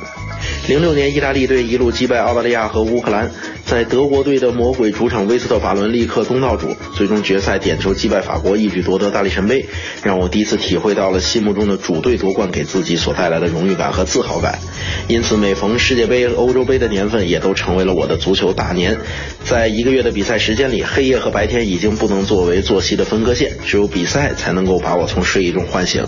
[0.67, 3.31] 零六年，意大利队一路击败澳大利亚和乌克兰，
[3.65, 9.65] 在德国队的魔鬼主场威斯特法伦力克东道主，最终决赛点球击败法国，一举夺得大力神杯，
[10.03, 14.59] 让我第一次体会到了心目中的主队夺冠给自己所带来的荣誉感和自豪感。
[15.07, 18.97] 因此，每逢世界杯、欧洲杯的年份，也都成为了我的足球大年。
[19.43, 26.05] 在一个月的比赛时间里，黑夜和白天已经不能作为作息的分割线，只有比赛才能够把我从睡意中唤醒。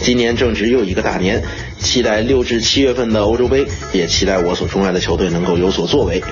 [0.00, 1.42] 今年正值又一个大年，
[1.78, 6.22] 期待六至七月份的欧洲杯，也期待我所钟爱的球队能够有所作为。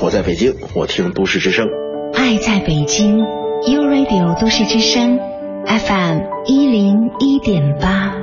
[0.00, 1.66] 我在北京，我听都市之声。
[2.12, 5.18] 爱在北京，U Radio 都市之声
[5.66, 8.14] ，FM 一零一点八。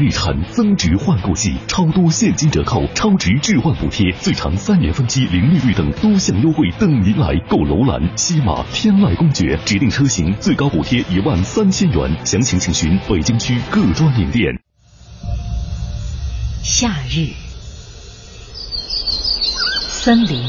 [0.00, 7.58] 日产增值换购季，超多现金折扣、超值置换补贴，最长三年分期零利率等多项优惠等您来购！
[7.58, 14.58] 楼兰、西马、天籁公爵指定车型最高补贴一万三千元，详情请询北京区各专营店。
[16.62, 17.28] 夏日，
[19.90, 20.42] 森林，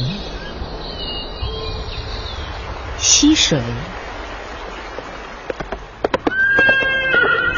[2.96, 3.60] 溪水，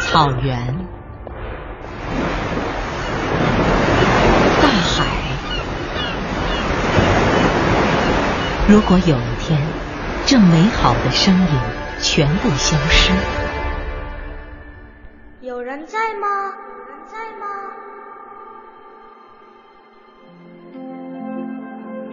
[0.00, 0.76] 草原，
[4.62, 5.04] 大海，
[8.66, 9.60] 如果有一天，
[10.24, 11.48] 这美好的声音
[12.00, 13.12] 全部消失，
[15.42, 16.26] 有人在吗？
[16.70, 17.46] 有人在吗？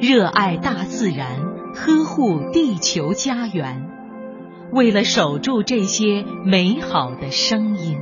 [0.01, 1.39] 热爱大自然，
[1.73, 3.89] 呵护地球家园，
[4.73, 7.97] 为了守住这些美好的声音。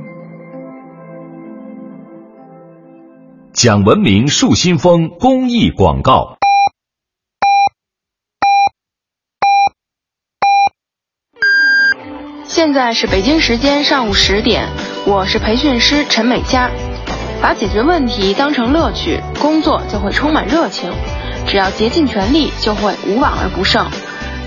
[3.52, 6.39] 讲文明树新风公益广告。
[12.50, 14.68] 现在是北京时间上午十点，
[15.06, 16.68] 我是培训师陈美佳。
[17.40, 20.90] 把解决问题当成乐趣，工作就会充满热情。
[21.46, 23.86] 只要竭尽全力，就会无往而不胜。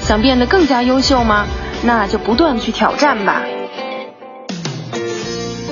[0.01, 1.45] 想变得更加优秀吗？
[1.81, 3.41] 那就不断去挑战吧。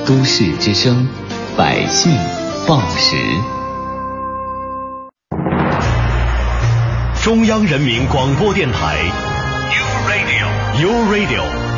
[0.08, 1.10] 都市之声，
[1.58, 2.18] 百姓
[2.66, 3.18] 报时。
[7.22, 8.96] 中央人民广播电台
[9.70, 11.44] ，U Radio，U Radio，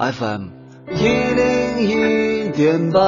[0.00, 0.48] FM
[0.92, 3.00] 一零一点八。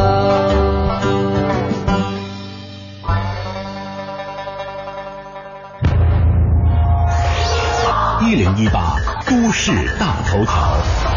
[8.21, 11.12] 一零一八都市大头条。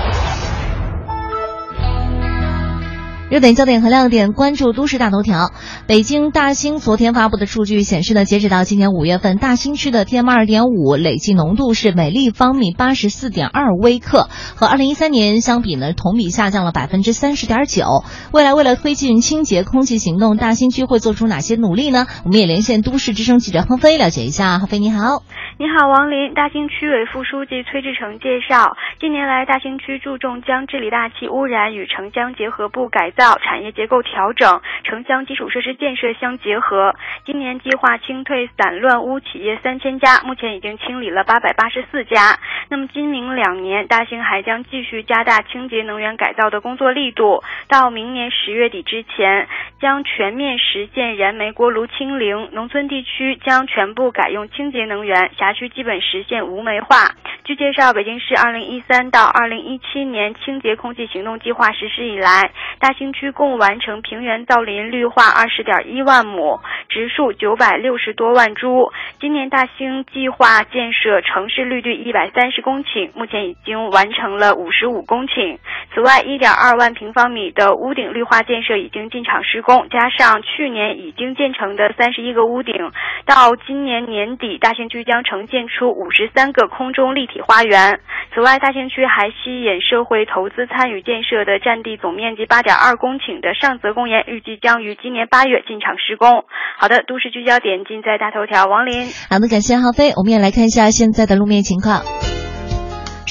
[3.36, 5.52] 热点焦点和亮点，关注都市大头条。
[5.90, 18.06] 北京大兴昨天发布的数据显示呢，截止到今年五月份，大兴区的 PM 二点五累计浓度是每立方米八十四点二微克，和二零一三年相比呢，同比下降了百分之三十点九。
[18.32, 22.06] 未来为了推进清洁空气行动，大兴区会做出哪些努力呢？
[22.24, 24.60] 我们也连线都市之声记者亨飞了解一下。
[24.60, 25.24] 亨飞你好。
[25.58, 26.34] 你好，王林。
[26.34, 36.94] 大兴区委副书记崔志成介绍，近年来大兴区注重将治理大气污染与城乡结合部改造、产业结构调整、城乡基础设施建设相结合。
[37.26, 42.38] 今年计划清退散乱污企业三千家，目前已经清理了八百八十四家。
[42.70, 49.48] 那么今明两年，大兴还将继续加大清洁能源改造的工作力度，到明年十月底之前，
[49.80, 52.50] 将全面实现燃煤锅炉清零。
[52.52, 55.32] 农村地区将全部改用清洁能源。
[55.38, 57.16] 辖区基本实现无煤化。
[57.44, 68.92] 据介绍，北京市二零一三到二零一七年清洁空气行动计划实施以来，大兴新区共完成平原造林绿化二十点一万亩，植树九百六十多万株。
[69.20, 75.60] 今年大兴计划建设城市绿地一百三十公顷，目前已经完成了五十五公顷。
[75.94, 82.74] 此外，一点二万平方米的屋顶绿化建设已经进场施工，加上去年已经建成的三十一个屋顶，
[83.28, 88.00] 到今年年底，大兴区将成呈建出五十三个空中立体花园。
[88.34, 96.46] 此外，大兴区还吸引社会投资参与建设的占地总面积八点二公顷的上泽公园，预计将于今年八月进场施工。
[96.78, 99.08] 好的，都市聚焦点尽在大头条，王林。
[99.30, 100.12] 好的，感谢浩飞。
[100.16, 102.02] 我们也来看一下现在的路面情况。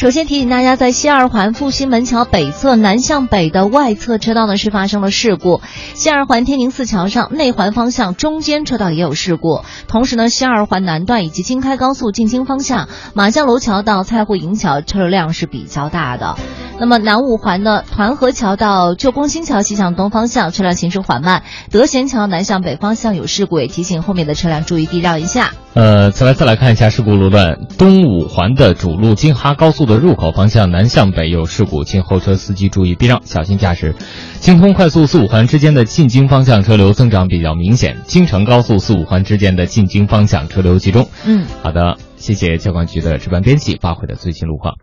[0.05, 5.63] 首先提醒大家，在西二环复兴门桥北侧南向北的外侧车道呢是发生了事故。
[5.95, 9.63] 西二环天宁寺桥上内环方向中间车道也有事故。
[9.89, 16.37] 同时呢，西二环南段以及京开高速进京方向马江楼桥到蔡户营桥车流量是比较大的。
[16.79, 21.45] 那么南五环的团河桥到旧宫新桥西向东方向车辆行驶缓慢。
[21.71, 25.53] 德贤桥南向北方向有事故，也提醒后面的车辆注意避让一下。
[25.73, 33.95] 呃，此外再来看一下事故路段，东五环的主路京哈高速的入口方向南向北有事故，请后车司机注意避让，小心驾驶。
[34.41, 41.09] 京通快速四五环之间的进京方向车流增长比较明显，京承高速四五环之间的进京方向车流集中。
[41.25, 44.75] 嗯，好的，谢谢交管局的值班编辑发回的最新路况。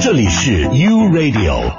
[0.00, 0.70] 这里是 U
[1.10, 1.72] Radio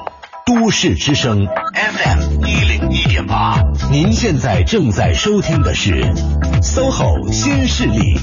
[0.45, 3.61] 都市之声 FM 一零一点八，
[3.91, 6.03] 您现在正在收听的是
[6.61, 8.19] SOHO 新势力。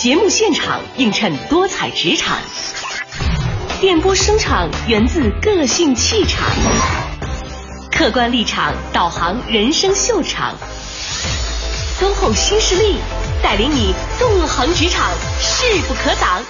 [0.00, 2.38] 节目现场映衬多彩职场，
[3.82, 6.42] 电波声场源自个性气场，
[7.92, 10.56] 客观立场导航人生秀场。
[11.98, 12.96] 恭候新势力
[13.42, 16.42] 带领你纵横职场，势不可挡。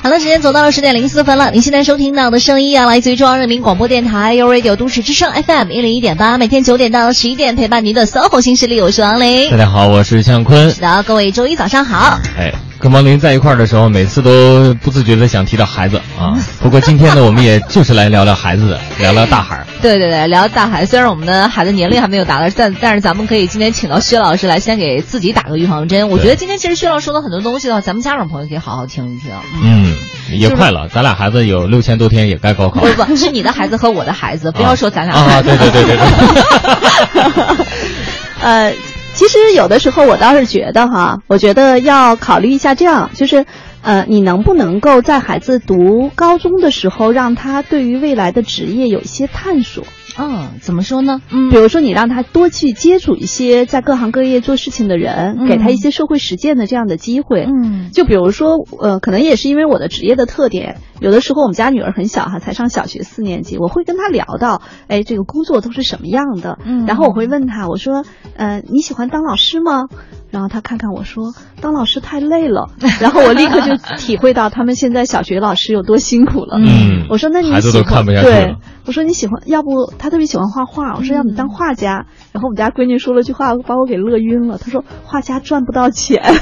[0.00, 1.50] 好了，时间走到了十点零四分了。
[1.50, 9.50] 您现在收听到的声音啊，来自于中央人民广播电台 u Radio 都市之声 FM 一零一点八，每天九点到十一点陪伴您的 SOHO 新势力，我是王琳。
[9.50, 10.70] 大家好，我是向坤。
[10.70, 12.18] 是的，各位周一早上好。
[12.38, 16.38] 哎，跟王林在一块儿的时候，每次都不自觉的想提到孩子啊。
[16.62, 19.66] 不过今天呢，我们也就是来聊聊孩子的，聊聊大孩儿。
[19.82, 20.86] 对对对，聊大孩。
[20.86, 26.08] 虽然我们的孩子年龄还没有达到，但但是咱们可以今天请到薛老师来，先给自己打个预防针。
[26.08, 29.32] 我觉得今天其实薛老师说的很多东西的话，咱们家长朋友可以好好听一听。
[29.62, 29.94] 嗯，
[30.38, 32.80] 也快了，咱俩孩子有六千多天，也该高考。
[32.80, 35.16] 不不，是你的孩子和我的孩子，不要说咱俩。
[35.16, 36.06] 啊，对对对对对。
[38.40, 38.72] 呃，
[39.18, 43.44] 其实有的时候我倒是觉得哈，我觉得要考虑一下这样，就是。
[43.80, 49.84] 呃，你能不能够在孩子读高中的时候，让他对于未来的职业有一些探索？
[50.18, 51.20] 嗯，怎么说呢？
[51.30, 57.44] 嗯，比如说你让他多去接触一些在各行各业做事情的人，嗯、给他一些社会实践的这样的机会。
[57.46, 66.58] 嗯，就比如说，呃，可能也是因为我的职业的特点，有的时候我们家女儿很小哈，才上小学四年级，我会跟她聊到，哎，这个工作都是什么样的。
[66.64, 68.04] 嗯，然后我会问她，我说，
[68.36, 69.86] 呃，你喜欢当老师吗？
[70.30, 72.68] 然后他看看我说，当老师太累了。
[73.00, 76.58] 然后我立刻就体会到他们现在小学老师有多辛苦了。
[76.58, 78.56] 嗯，我说那你喜欢都看不下去对，
[78.86, 82.06] 我说你喜欢，要不他特别喜欢画画，我说要不你当画家。
[82.32, 84.58] 然后我们家闺女说了句话，把我给乐晕了。
[84.58, 86.20] 她说画家赚不到钱。
[86.22, 86.32] 哦，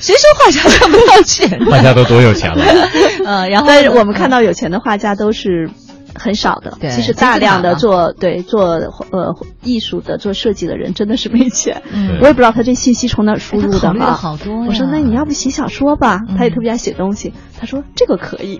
[0.00, 1.58] 谁说画家赚不到钱？
[1.70, 2.64] 画家都多有钱了。
[3.26, 5.70] 嗯，然后但是我们看到有钱的画家都是。
[6.14, 8.64] 很少的，其实大量的做对做
[9.10, 14.12] 呃艺术的做设计的人真的是没钱，嗯、我也不知道他这信息从哪输入的哈。
[14.12, 16.20] 好多我说那你要不写小说吧？
[16.28, 17.32] 嗯、他也特别爱写东西。
[17.58, 18.58] 他说这个可以，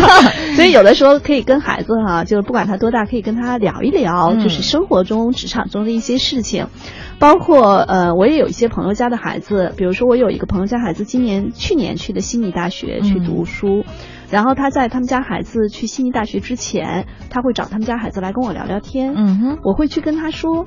[0.56, 6.66] 所以有的时候可以跟孩子哈、啊，就是不管他多大，可以跟他聊一聊，嗯、就是生活中、职场中的一些事情。
[7.18, 13.84] 包括呃，我也有一些朋友家的孩子，比如说我有一个朋友家孩子，今年去年去的悉尼大学去读书。
[13.86, 13.92] 嗯
[14.32, 19.12] 然后他在他们家孩子去悉尼大学之前，他会找他们家孩子来跟我聊聊天。
[19.14, 20.66] 嗯哼，我会去跟他说，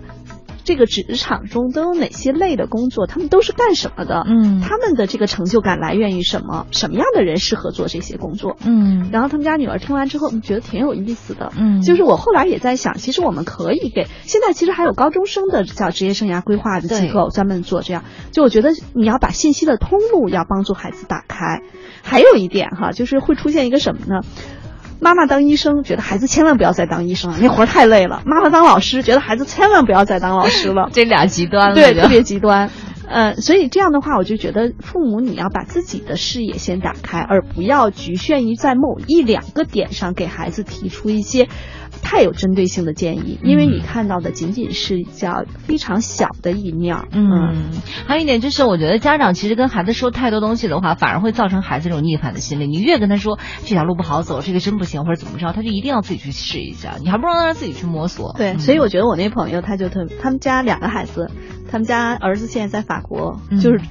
[0.66, 4.26] 这个职场中都有哪些类的工作，他们都是干什么的？
[4.28, 6.68] 嗯，他们的这个成就感来源于什么？
[6.72, 8.58] 什么样的人适合做这些工作？
[8.66, 11.54] 嗯，然后他们家女儿听完之后，觉得挺有意思的。
[11.58, 18.04] 嗯，就是我后来也在想，其实我们可以给现在其实还有高中生的叫职业生涯规划的机构专门做这样。
[18.32, 21.62] 就我觉得你要把信息的通路要帮助孩子打开。
[22.02, 24.22] 还有一点哈，就是会出现一个什么呢？
[25.00, 30.90] 妈妈当医生，觉得孩子千万不要再当医生了，那活儿太累了；妈妈当老师，觉得孩子千万不要再当老师了。
[30.94, 32.70] 这俩极端了，对，特别极端。
[33.08, 41.48] 呃，所以这样的话，我就觉得父母你要把自己的视野先打开，而不要局限于在某一两个点上给孩子提出一些
[42.02, 46.98] 太有针对性的建议，因为你看到的仅仅是叫非常小的一面。
[47.12, 47.72] 嗯，
[48.08, 52.68] 还有一点就是，我觉得家长其实跟孩子说太多东西的话，反而会造成孩子这种逆反的心理。
[52.68, 58.34] 你越跟他说这条路不好走，这个真不行，或者怎么着，他就一定要自己去试一下，你还不如让他自己去摸索。
[58.38, 61.32] 对，嗯、所以我觉得我那朋友他就特，他们家两个孩子，
[61.76, 63.82] 他们家儿子现在在法国，就是。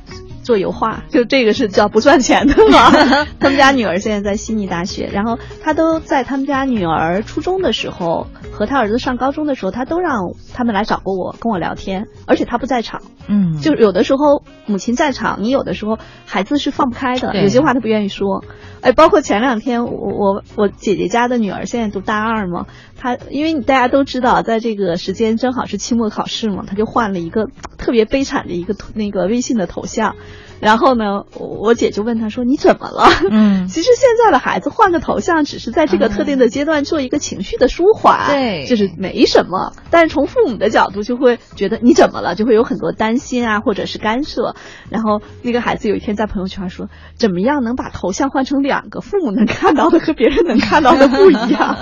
[0.43, 2.91] 做油画，就这个是叫不赚钱的嘛。
[3.41, 13.02] 他们家女儿现在在悉尼大学，然后他都在他们家女儿初中的时候和他儿子上高中的时候，他都让他们来找过我，跟我聊天，而且他不在场。
[13.26, 18.44] 嗯，就有的时候母亲在场，你有的时候孩子是放不开的，有些话他不愿意说。
[18.80, 27.48] 哎，包括前两天我我我姐姐家的女儿现在读大二嘛，她因为大家都知道，在这个时间正好是期末考试嘛，她就换了一个
[27.78, 30.16] 特别悲惨的一个那个微信的头像。
[30.65, 39.75] 然后呢，我姐就问他说：“你怎么了？”嗯， 其实现在的孩子换个头像，只是在这个特定的阶段做一个情绪的舒缓，对，就是没什么。
[39.91, 44.55] 但是从父母的角度，就会觉得你怎么了，就会有很多担心啊，或者是干涉。
[44.89, 51.77] 然后那个孩子有一天在朋友圈说：“怎么样能把头像换成两个，父母能看到的和别人能看到的不一样？”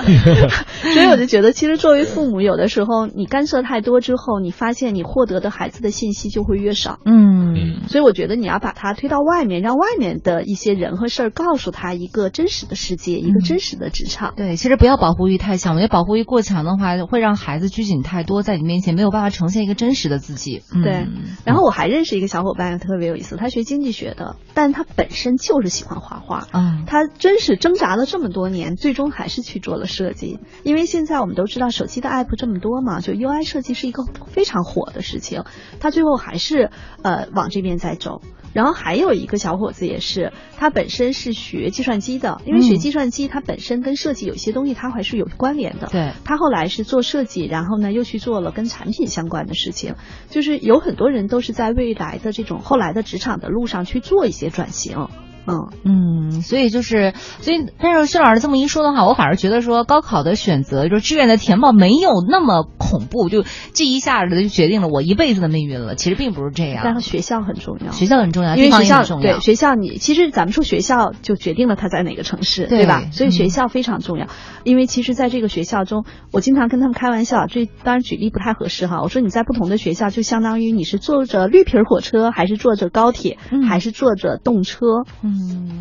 [0.83, 6.99] 所以我就觉得，其实作为父母，有的时候你干涉太多之后，你发现你获得的孩子的信息就会越少。
[7.05, 7.55] 嗯，
[7.89, 14.34] 所以我觉得你要把他推到外面，让外面的一些人和事儿告诉他一个真实的世界，一个真实的职场。
[14.36, 20.62] 对，其实不要保护欲太强，我觉得保护欲过强的话，会让孩子拘谨太多，在你面前没有办法呈现一个真实的自己。
[20.74, 21.06] 嗯、对。
[21.44, 26.46] 然后我还认识一个小伙伴，特别有意思，他学经济学的，但他本身就是喜欢画画。
[26.52, 26.84] 嗯。
[26.86, 30.38] 他真是挣扎了这么多年，最终还是去做了设计。
[30.64, 35.44] 因为现在我们都知道手机的 app 这么多嘛，就 UI 设计是一个非常火的事情。
[35.80, 36.70] 他最后还是
[37.02, 38.20] 呃往这边在走。
[38.53, 45.88] 然后还有一个小伙子也是，他本身是学计算机的，因为学计算机，他本身跟设计有些东西他还是有关联的。
[45.88, 49.94] 对，他后来是做设计，然后呢又去做了跟产品相关的事情。
[50.28, 55.09] 就是有很多人都是在未来的这种后来的职场的路上去做一些转型。
[55.47, 65.95] 嗯嗯，所以就是，所以，但是薛老师这么一说的话，我反而觉得说高考的选择，就是志愿的填报没有那么恐怖，就这一下子就决定了我一辈子的命运了。
[65.95, 69.40] 其实并不是这样，但是学校很重要，学校很重要，因为学校很重要对。
[69.40, 73.03] 学校你其实咱们说学校就决定了他在哪个城市，对吧？
[73.12, 74.26] 所以学嗯校非常重要，
[74.64, 79.03] 因为其实在这个学校中，我经常跟他们开玩笑，这当然举例不太合适哈。
[79.03, 83.38] 我说你在不同的学校，就相当于你是坐着绿皮火车，还是坐着高铁，
[83.68, 85.32] 还是坐着动车，嗯，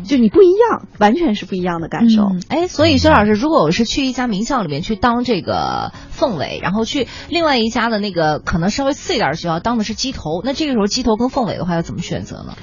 [0.04, 2.22] 就你不一样，完全是不一样的感受。
[2.24, 12.56] 嗯哎，所以薛老师，如果我是去一家名校里面去当这个凤尾，然后去另外一家的那个可能稍微次一点的学校当的是鸡头，那这个时候鸡头跟凤尾的话要怎么选择呢？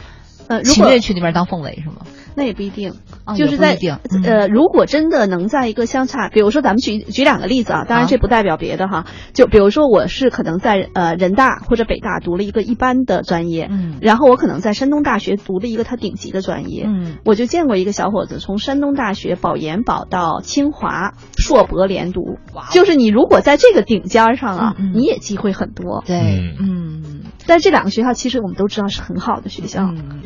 [0.48, 2.06] 呃，如果情愿去那边当凤尾是吗？
[2.40, 2.94] 那也不一定，
[3.26, 3.78] 哦就是在
[4.24, 22.38] 呃，如果真的能在一个相差，比如说咱们举举两个例子啊，当然这不代表别的哈，就比如说我是可能在呃人大或者北大读了一个一般的专业，嗯然后我可能在山东大学读了一个他顶级的专业，嗯，我就见过一个小伙子从山东大学保研保到清华硕博连读，
[22.72, 24.94] 就是你如果在这个顶尖儿上啊，嗯嗯。
[24.94, 27.22] 你也机会很多，对，嗯。
[27.46, 30.22] 但这两个学校其实我们都知道是很好的学校，嗯，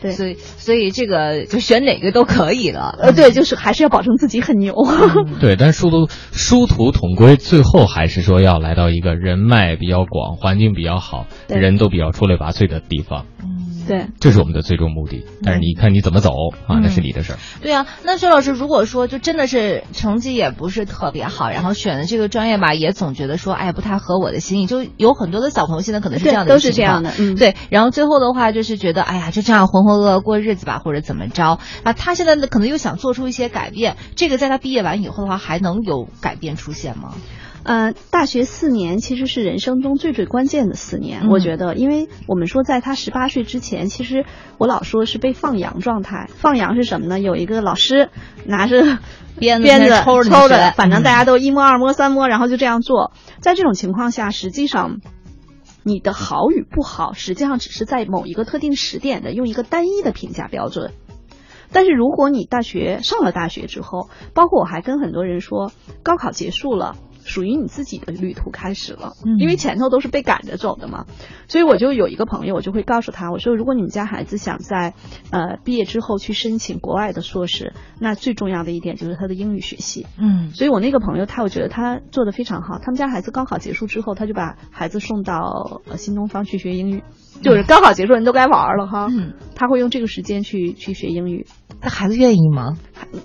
[0.00, 2.96] 对，所以所以这个就选哪个都可以了。
[3.00, 4.74] 呃，对，就是还是要保证自己很牛。
[5.40, 13.56] 对，但是殊途殊途同归，最后还是说要来到一个人脉比较广、环境比较好、人都比较出类拔萃的地方，嗯
[13.86, 15.24] 对，这是我们的最终目的。
[15.44, 16.32] 但是你看你怎么走
[16.66, 17.38] 啊，那是你的事儿。
[17.62, 31.92] 对啊，那薛老师，如果说就真的是成绩也不是特别好，然后选的这个专业吧，也总觉得说，哎，不太合我的心意，就有很多的小朋友现在可能是这样的都是这样的，嗯，对，然后最后的话就是觉得，哎呀，就这样浑浑噩噩过日子吧，或者怎么着啊？
[31.92, 37.14] 他现在呢，可能又想做出一些改变，这个在他毕业完以后的话，还能有改变出现吗？
[37.62, 44.24] 呃，大学四年其实是人生中最最关键的四年，嗯我觉得，因为我们说在他十八岁之前，其实
[44.56, 46.28] 我老说是被放羊状态。
[46.36, 47.18] 放羊是什么呢？
[47.18, 48.08] 有一个老师
[48.44, 48.98] 拿着
[49.40, 49.68] 鞭子
[50.04, 53.12] 抽着抽着，反正嗯大家都一摸二摸三摸，然后就这样做。
[53.40, 54.98] 在这种情况下，实际上。
[55.86, 60.92] 你的好与不好，实际上只是在某一个特定时点的用一个单一的评价标准。
[61.70, 65.70] 但是如果你大学上了大学之后，包括我还跟很多人说，
[66.02, 66.96] 高考结束了。
[67.26, 71.06] 属于你自己的旅途开始了，嗯因为前头都是被赶着走的嘛，
[71.48, 74.94] 所以我就有一个朋友，我就会告诉他，我说如果你们家孩子想在
[75.30, 80.06] 呃毕业之后去申请国外的硕士，那最重要的一点就是他的英语学习。
[80.18, 82.78] 嗯所以我那个朋友他，我觉得他做的非常好。
[82.78, 87.02] 他们家孩子高考结束之后，他就把孩子送到呃新东方去学英语，
[87.42, 89.06] 就是高考结束人都该玩了哈。
[89.10, 91.46] 嗯，他会用这个时间去去学英语。
[91.80, 92.76] 那孩子愿意吗？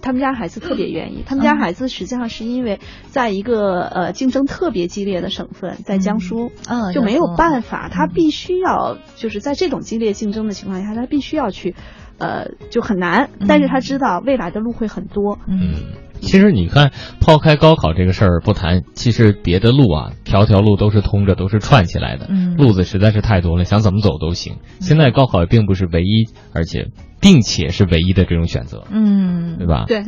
[0.01, 1.23] 他们家孩子特别愿意。
[1.25, 7.61] 他们家孩子实际上是因为在一个呃竞争特别激烈的省份，在江苏，嗯，就没有办法。
[7.61, 11.75] 法，他必须要就是在这种激烈竞争的情况下，他必须要去，
[12.17, 13.29] 呃，就很难。
[13.47, 15.37] 但是他知道未来的路会很多。
[15.47, 15.73] 嗯。
[16.21, 22.27] 其实你看，抛开高考这个事儿不谈，其实别的路啊，条条路都是通着，都是串起来的。
[22.29, 24.57] 嗯路子实在是太多了，想怎么走都行。
[24.79, 26.87] 现在高考也并不是唯一，而且
[27.19, 29.85] 并且是唯一的这种选择，嗯，对吧？
[29.87, 30.03] 对。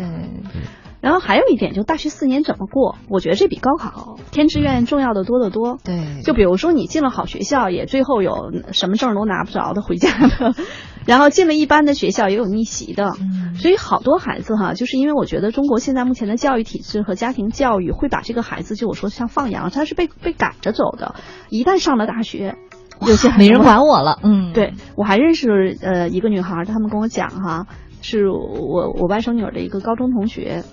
[1.03, 5.77] 然后还有一点，就大学四年怎么过，我觉得这比高考填志愿重要的多得多。
[5.83, 10.55] 对，就比如说你进了好学校，也最后有什么证都拿不着的回家的，
[11.05, 13.11] 然后进了一般的学校也有逆袭的。
[13.19, 21.13] 嗯所以好多孩子哈，就是因为我觉得中国现在目前的教育体制和家庭教育会把这个孩子，就我说像放羊，他是被被赶着走的。
[21.49, 22.55] 一旦上了大学，
[23.01, 24.17] 有些没人管我了。
[24.23, 27.67] 嗯，对我还认识呃一个女孩，他们跟我讲哈，
[28.01, 30.63] 是我我外甥女儿的一个高中同学，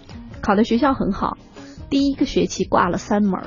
[0.41, 1.37] 考的学校很好，
[1.89, 3.47] 第一个学期挂了三门儿。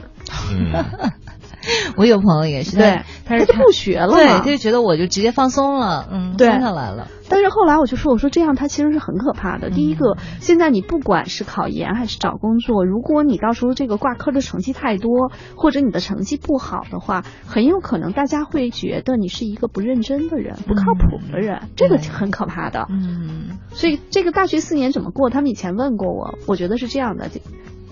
[0.51, 0.71] 嗯
[1.97, 7.07] 我有朋友也是，对，他是他就不学了，对，他就觉得我就直接放松了，嗯，对松下来了。
[7.30, 9.70] 但是后来我就说，我说这样他其实是很可怕的。
[9.70, 22.86] 第一个，现在你不管是考研还是找工作，如果你到时候这个挂科的成绩太多，或者你的成绩不好的话，很有可能大家会觉得你是一个不认真的人、不靠谱的人，这个很可怕的。
[22.89, 25.30] 嗯，所以这个大学四年怎么过？
[25.30, 27.30] 他们以前问过我，我觉得是这样的：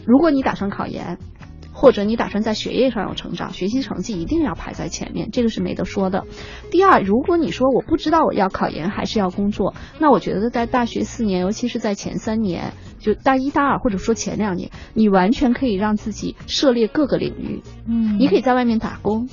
[0.06, 1.18] 如果你打算考研。
[1.82, 6.26] 或者你打算在学业上有成长，学习成绩一定要排在前面，这个是没得说的。
[6.70, 17.64] 第二，如果你说我不知道我要考研还是要工作，那我觉得在大学四年，尤其是在前三年，就大一、大二或者说前两年，你完全可以让自己涉猎各个领域。
[17.88, 19.28] 嗯，你可以在外面打工。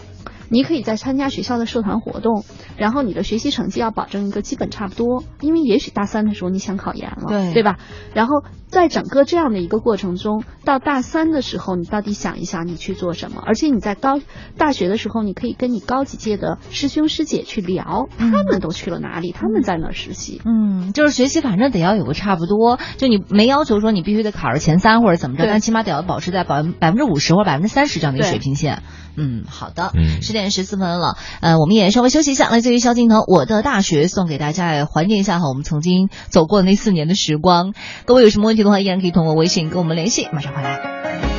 [0.51, 2.45] 你可以在参加学校的社团活动，
[2.77, 7.79] 然后你的学习成绩要保证一个基本差不多，因为也许大三的时候你想考研了，对对吧？
[8.15, 13.43] 然后在整个这样的一个过程中，到大三的时候，你到底想一想你去做什么？
[13.45, 14.21] 而且你在高
[14.57, 20.41] 大学的时候，你可以跟你高几届的师兄师姐去聊，他们都去了哪里，他们在哪儿实习。
[20.45, 28.83] 嗯，就是学习，反正得要有个差不多，就你没要求说你必须得考上前三或者怎么着，但起码得要保持在百分百分之五十或百分之三十这样的一个水平线。
[29.19, 37.75] 嗯，好的，嗯十点十四分了，呃，我们也稍微休息一下，来自于萧敬腾《我的大学》送给大家，也怀念一下哈我们曾经走过的那四年的时光。
[38.05, 41.38] 各位有什么问题的话，依然可以通过微信跟我们联系，马上回来。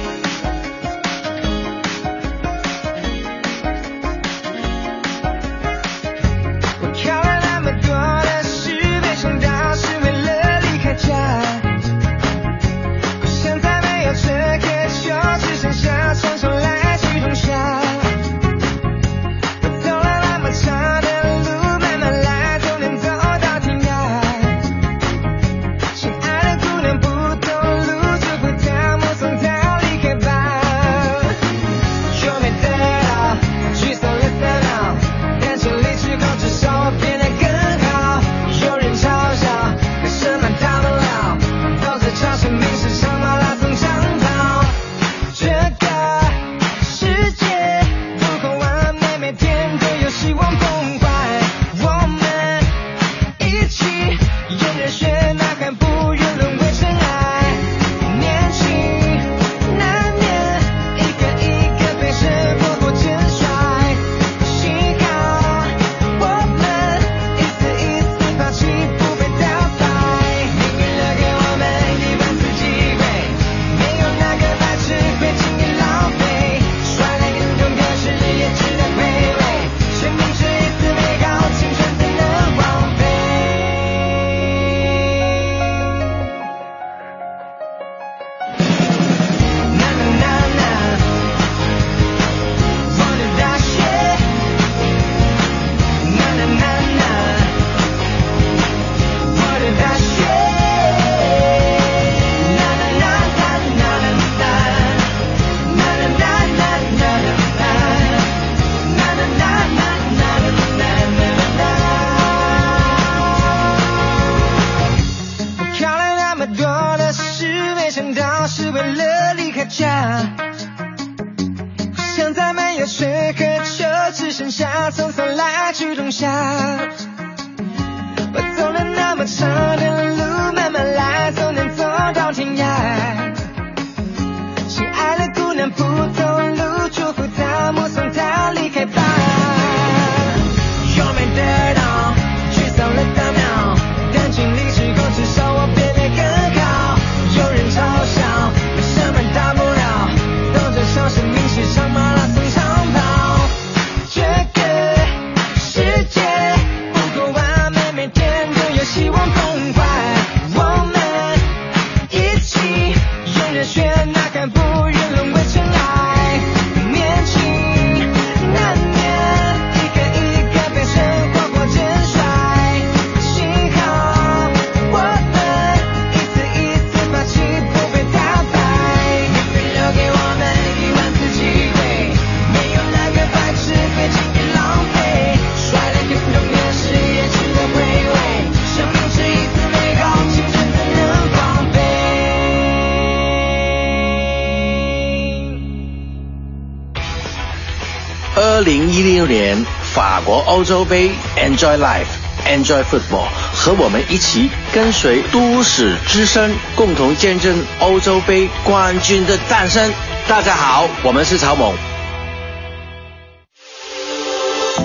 [200.46, 209.92] 欧洲杯，Enjoy Life，Enjoy Football，和我们一起跟随都市之声，共同见证欧洲杯冠军的诞生。
[210.28, 211.74] 大家好，我们是曹猛。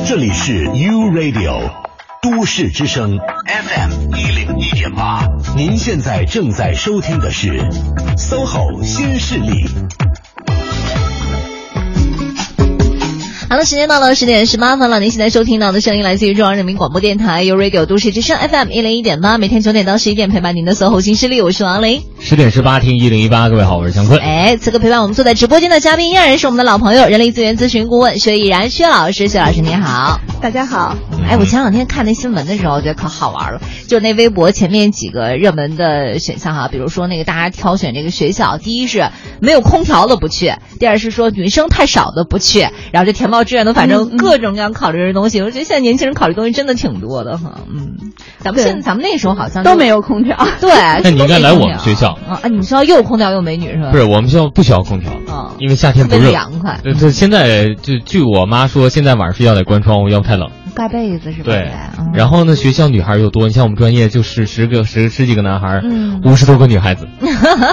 [0.06, 1.70] 这里是 U Radio
[2.20, 5.26] 都市之声 FM 一零一点八，
[5.56, 7.58] 您现在正在收听的是
[8.16, 9.66] SOHO 新势力。
[13.54, 14.98] 好了，时间到了十点十八分了。
[14.98, 22.02] 您现在收听到的声音来自于中央人民广播电台 u Radio 都市之声 FM 一零一点八，每天九点到十一点陪伴您的 SOHO 新势力，我是王琳。
[22.18, 24.18] 十点十八听一零一八，各位好，我是姜昆。
[24.18, 30.18] 哎，此刻陪伴我们坐在直播间的嘉宾依然是我们的老朋友，人力资源咨询顾问薛毅然薛老师，薛老师你好。
[30.42, 30.96] 大家好。
[31.26, 33.60] 哎，我前两天看那新闻的时候，我觉得可好玩了。
[33.88, 39.08] 就那微博前面几个热门的选项哈，比如说那个大家挑选这个学校，第一是
[39.40, 42.60] 没有空调的不去，第二是说女生太少的不去，
[42.92, 45.40] 然后这填报志愿的，反正各种各样考虑的东西。
[45.40, 47.60] 我觉得现在年轻人考虑东西真的挺多的哈。
[47.68, 47.96] 嗯，
[48.38, 50.36] 咱们现在咱们那时候好像都没有空调。
[50.60, 50.70] 对，
[51.02, 52.40] 那你应该来我们学校啊！
[52.44, 53.90] 你们学校又有空调又有美女是吧？
[53.90, 56.80] 不是，我们学校不需要空调啊，因为夏天不热，凉快。
[56.82, 60.50] 对，现在就据我妈说，现在晚上睡觉得关窗户，要不太冷。
[60.74, 61.44] 盖被子是吧？
[61.44, 61.72] 对，
[62.12, 65.80] 然后呢，学校女孩又多，你像我们专业就是十个十十几个男孩，
[66.24, 67.08] 五十多个女孩子。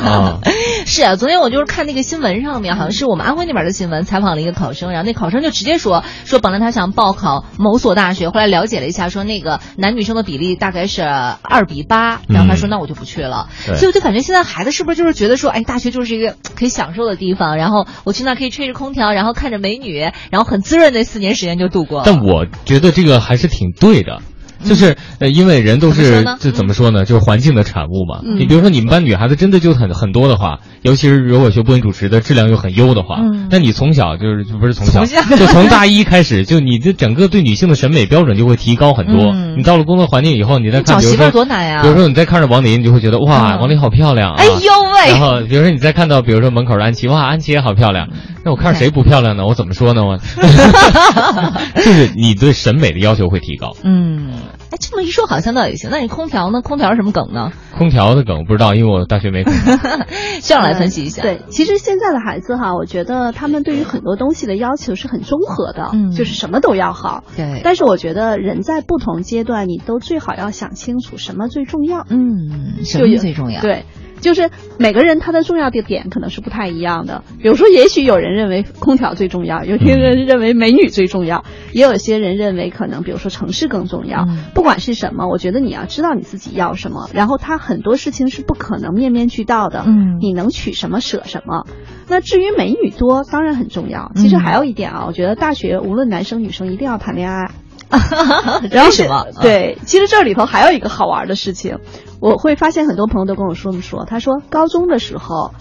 [0.06, 0.40] 啊，
[0.86, 13.50] 是啊，昨天我就是看那个新闻上面，好像是我们安徽那边的新闻，采访了一个考生，然后那考生就直接说 说，本来他想报考某所大学，后来了解了一下，说那个男女生的比例大概是二比八，然后他说那我就不去了。
[13.66, 20.00] 所以我就感觉现在孩子是不是就是觉得说，哎，大学就是一个可以享受的地方，然后我去那可以吹着空调，然后看着美女，
[20.30, 22.04] 然后很滋润的四年时间就度过。
[22.06, 22.91] 但我觉得。
[22.92, 24.22] 这个还是挺对的，
[24.64, 27.06] 就是呃，因为人都是这怎么说呢？
[27.06, 28.22] 就是环境的产物嘛。
[28.24, 33.18] 你比如说，你们班女孩子真的就很很多的话，尤其是如果学播音主持的质量又很优的话，
[33.50, 39.34] 那你从小就是不是从小，就从大一开始，就你的整个对女性的审美标准就会提高很多。
[39.58, 41.82] 你到了工作环境以后，你再看，比如说多难呀！
[41.82, 44.36] 比如说你再看着王琳，你就会觉得哇，王琳好漂亮啊！
[44.38, 45.12] 哎呦喂！
[45.12, 48.08] 然后比如说你再看到，比如说门口的安琪，哇，安琪也好漂亮。
[48.44, 49.46] 那我看谁不漂亮呢？
[49.46, 50.04] 我怎么说呢？
[50.04, 50.18] 我
[51.76, 53.76] 就是你对审美的要求会提高。
[53.84, 54.30] 嗯，
[54.72, 55.90] 哎，这么一说好像倒也行。
[55.92, 56.62] 那你空调呢？
[56.62, 57.52] 空调什么梗呢？
[57.78, 59.44] 空调的梗不知道，因为我大学没。
[60.42, 61.22] 这样来分析一下。
[61.22, 67.24] 对，其实现在的孩子哈，我觉得他们对于很多东西的要求是很综合的，嗯，就是什么都要好。
[67.36, 67.62] 对。
[67.64, 72.06] 但是我觉得人在不同阶段，你都最好要想清楚什么最重要。
[72.10, 73.62] 嗯，什么最重要？
[73.62, 73.84] 对。
[74.22, 74.50] 就是
[74.80, 81.44] 每个人他的重要的点可能是不太一样的，比如说，也许有人认为空调最重要，有些人认为美女最重要，
[81.74, 84.28] 也有些人认为可能比如说城市更重要。
[84.54, 89.84] 不管是什么，我觉得你要知道你自己要什么，然后他很多事情是不可能面面俱到的。
[89.86, 91.66] 嗯，你能取什么舍什么。
[92.08, 94.12] 那至于美女多，当然很重要。
[94.16, 97.52] 其实还有一点啊，我觉得大学无论男生女生一定要谈恋爱。
[98.72, 99.26] 然后什么？
[99.42, 101.78] 对，其实这里头还有一个好玩的事情，
[102.20, 105.54] 我会发现很多朋友都跟我说么说，他说高中的时候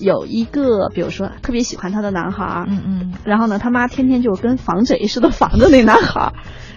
[0.00, 6.32] 有一个，比如说特别喜欢他的男孩，嗯嗯，然后呢，他妈天天就跟防贼似的防着那男孩，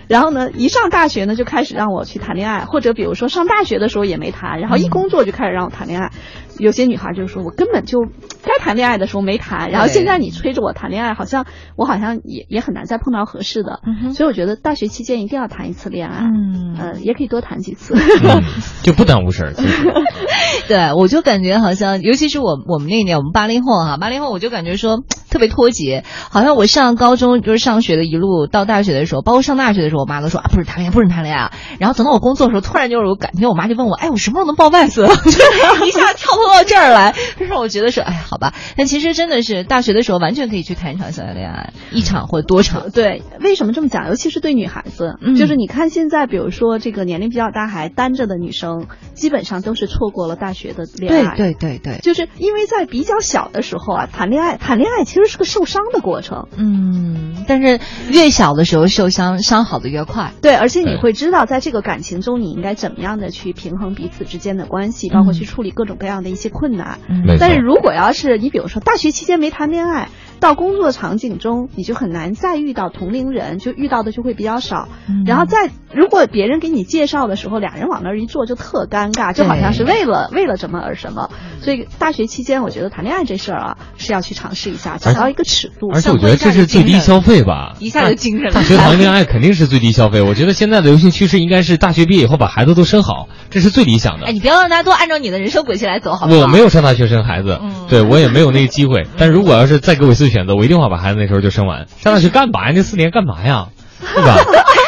[0.07, 6.12] 然后呢，一上大学呢就开始让我去谈恋爱，或者比如说上大学的时候也没谈，然后一工作就开始让我谈恋爱。
[6.59, 7.99] 有些女孩就是说我根本就
[8.43, 11.45] 该谈恋爱的时候没谈，然后现在你催着我谈恋爱，好像
[11.75, 13.79] 我好像也也很难再碰到合适的。
[14.13, 17.95] 所以我觉得大学期间一定要谈一次恋爱，嗯，呃，也可以多谈几次，
[18.83, 19.53] 就不耽误事儿。
[20.67, 31.51] 对，我就感觉好像，尤其是我我们那年我们八零后哈，八零后我就感觉说特别脱节，好像我上高中就是上学的一路到大学的时候，包括上大学的时候，我妈都说啊，不是谈恋爱，不是谈恋爱。
[31.79, 35.09] 然后等到我工作的时候，突然就是我感觉，我妈就问我，哎，我什么时候能报外孙？
[35.87, 38.53] 一下跳脱到这儿来，就让我觉得说，哎，好吧。
[38.77, 42.89] 但其实真的是大学的时候，完全可以去谈一场校园恋爱，一场或多场。
[42.91, 44.07] 对，为什么这么讲？
[44.07, 51.35] 尤其是对女孩子，就是你看现在，比如说这个年龄比较大还单着的女生，基本上都是错过了大学的恋爱。
[51.35, 56.47] 对对对对，就是因为在比较小的时候啊，谈恋爱，谈恋爱其实是个受伤的过程。
[56.57, 57.79] 嗯，但是
[58.09, 60.31] 越小的时候受伤，伤好的越快。
[60.41, 66.99] 对，而且你会知道，在这个感情中，你应该怎么样的去平衡彼此之间的关系，包括去处理各种各样的一些困难。
[67.07, 70.09] 嗯，但是如果要是你比如说大学期间没谈恋爱，
[70.39, 74.88] 到工作场景中，你就很难再遇到同龄人，就遇到的就会比较少。
[75.25, 81.29] 然后再如果别人给你介绍的时候，俩人往那儿一坐就特尴尬，就好像是为了为了什么而什么。
[81.62, 85.89] 所以大学期间，我觉得谈恋爱这事儿啊，是要去尝试一下，找到一个尺度。
[85.93, 88.51] 而且我觉得这是最低消费吧，一下就精神了。
[88.51, 90.22] 大学谈恋爱肯定是最低消费。
[90.22, 94.26] 我觉得现在的流行趋势应该是大学毕业以后把孩子都生好，这是最理想的。
[94.26, 96.39] 哎，你不要让大家都按照你的人生轨迹来走，好不好？
[96.41, 99.05] 我没有上大学生孩子，嗯、对我也没有那个机会。
[99.18, 101.88] 但如果要是再给我一次选择，我一定会把孩子那时候就生完。
[101.99, 102.74] 上大学干嘛呀？
[102.76, 103.68] 那四年干嘛呀？
[104.16, 104.36] 对吧？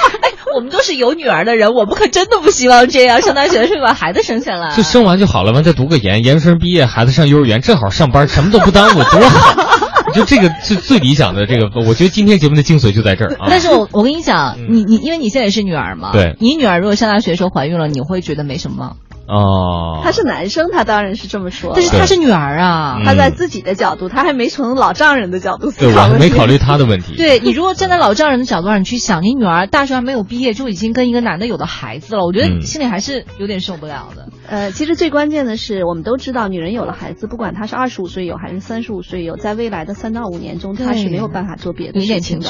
[0.54, 3.22] 我们都是有女儿的人，我们可真的不希望这样。
[3.24, 9.84] 上大学的时候把孩子生下来，就生完就好了，完再读个研， 研究生毕业，孩子上幼儿园，正好上班，什么都不耽误，多好！
[10.14, 13.48] 就这个最最理想的这个，我觉得今天节目的精髓就在这儿啊。
[13.50, 18.94] 但是我我跟你讲，你你因为你现在也是女儿嘛，对，你女儿如果上大学的时候怀孕了，你会觉得没什么吗？
[19.28, 21.72] 哦，他是男生，他当然是这么说。
[21.76, 27.16] 但是他是女儿啊，他在自己的角度，他还没从老丈人的角度思考对，我还没考虑他的问题。
[27.16, 34.28] 对你如果站在老丈人的角度上，你去想，你女儿大学还没有毕业就已经跟一个男的有了孩子了，我觉得心里还是有点受不了的。
[34.48, 42.50] 呃，其实最关键的是，我们都知道，女人有了孩子，不管她是二十五岁有还是三十五岁有，在未来的三到五年中，她是没有办法做别的事情的。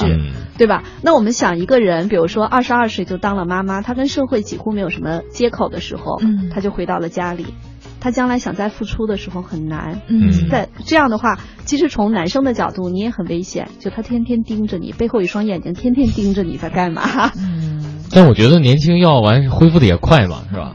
[0.58, 0.84] 对吧？
[1.02, 6.50] 那我们想，一个人，比如说二十二岁就当了妈妈，她跟社会几乎没有什么接口的时候，嗯。
[6.54, 7.54] 她就回到了家里。
[8.02, 17.32] 他将来想再付出的时候很难，嗯在这样的话，其实从男生的角度，你也很危险，就他天天盯着你，背后一双眼睛天天盯着你在干嘛？
[17.38, 17.72] 嗯
[18.16, 20.74] 但我觉得年轻要完恢复的也快嘛，是吧？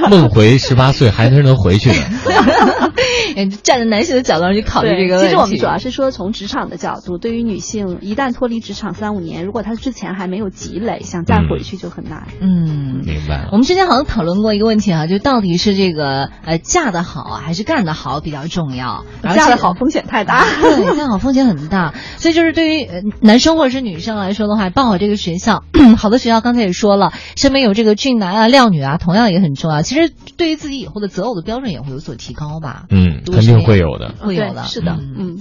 [0.00, 1.96] 就梦回十八岁还是能回去的。
[3.36, 5.28] 哎站在男性的角度上去考虑这个问题。
[5.28, 12.28] 其实我们主要是说从职场的角度，对于女性，一旦脱离职场三五年，如果她之前还没有积累，想再回去就很难。
[12.40, 13.48] 嗯，明白了。
[13.52, 19.04] 我们之前好像讨论过一个问题啊，就到底是这个呃嫁得好啊，还是干得好比较重要？
[19.22, 20.44] 嫁得其实好风险太大。
[20.60, 25.64] 对，嫁得好风险很大，所以就是对于呃男生或者是女生来说的话，报好这个学校，
[25.96, 29.82] 好的学校刚才也说了，身边有这个俊男啊、靓女啊，同样也很重要。
[29.82, 32.84] 其实对于自己以后的择偶的标准也会有所提高吧？
[32.90, 34.14] 嗯，肯定会有的。
[34.20, 35.38] 会有的，是的，嗯。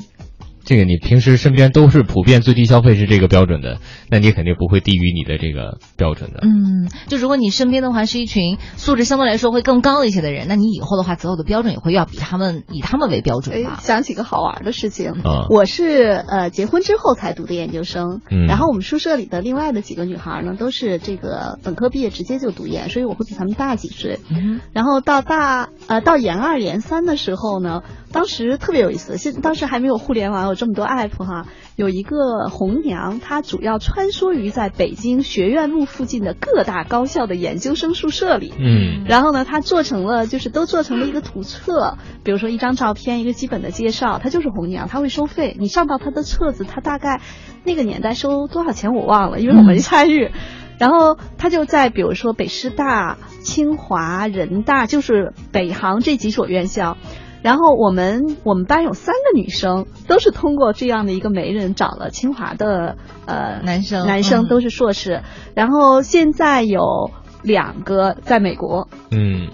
[0.72, 6.39] 这个你平时身边都是普遍最低消费是这个标准的，那你肯定不会低于你的这个标准的。
[6.43, 24.22] 嗯，就如果你身边的话是一群素质相对来说会更高一些的人，那你以后的话择偶的标准也会要比他们以他们为标准哎吧？，想起个好玩的事情，啊我是呃结婚之后才读的研究生，嗯然后我们宿舍里的另外的几个女孩呢，都是这个本科毕业直接就读研，所以我会比他们大几岁。
[24.30, 38.53] 嗯然后到大呃到研二研三的时候呢，当时特别有意思，现当时还没有互联网有这么多 app 哈，有一个红娘，她主要穿梭于在北京学院路附近的各大高校的研究生宿舍里。
[38.57, 45.55] 嗯然后呢，她做成了，就是都做成了一个图册，比如说一张照片，一个基本的介绍，她就是红娘，她会收费。
[45.59, 47.22] 你上到她的册子，她大概
[47.64, 50.30] 那个年代收多少钱我忘了，因为我没参与。
[50.78, 56.97] 然后他就在比如说北师大、清华、人大，就是北航这几所院校。
[57.41, 65.21] 然后我们我们班有三个女生，都是通过这样的一个媒人找了清华的呃男生嗯男生都是硕士。
[65.55, 67.11] 然后现在有
[67.41, 69.49] 两个在美国，嗯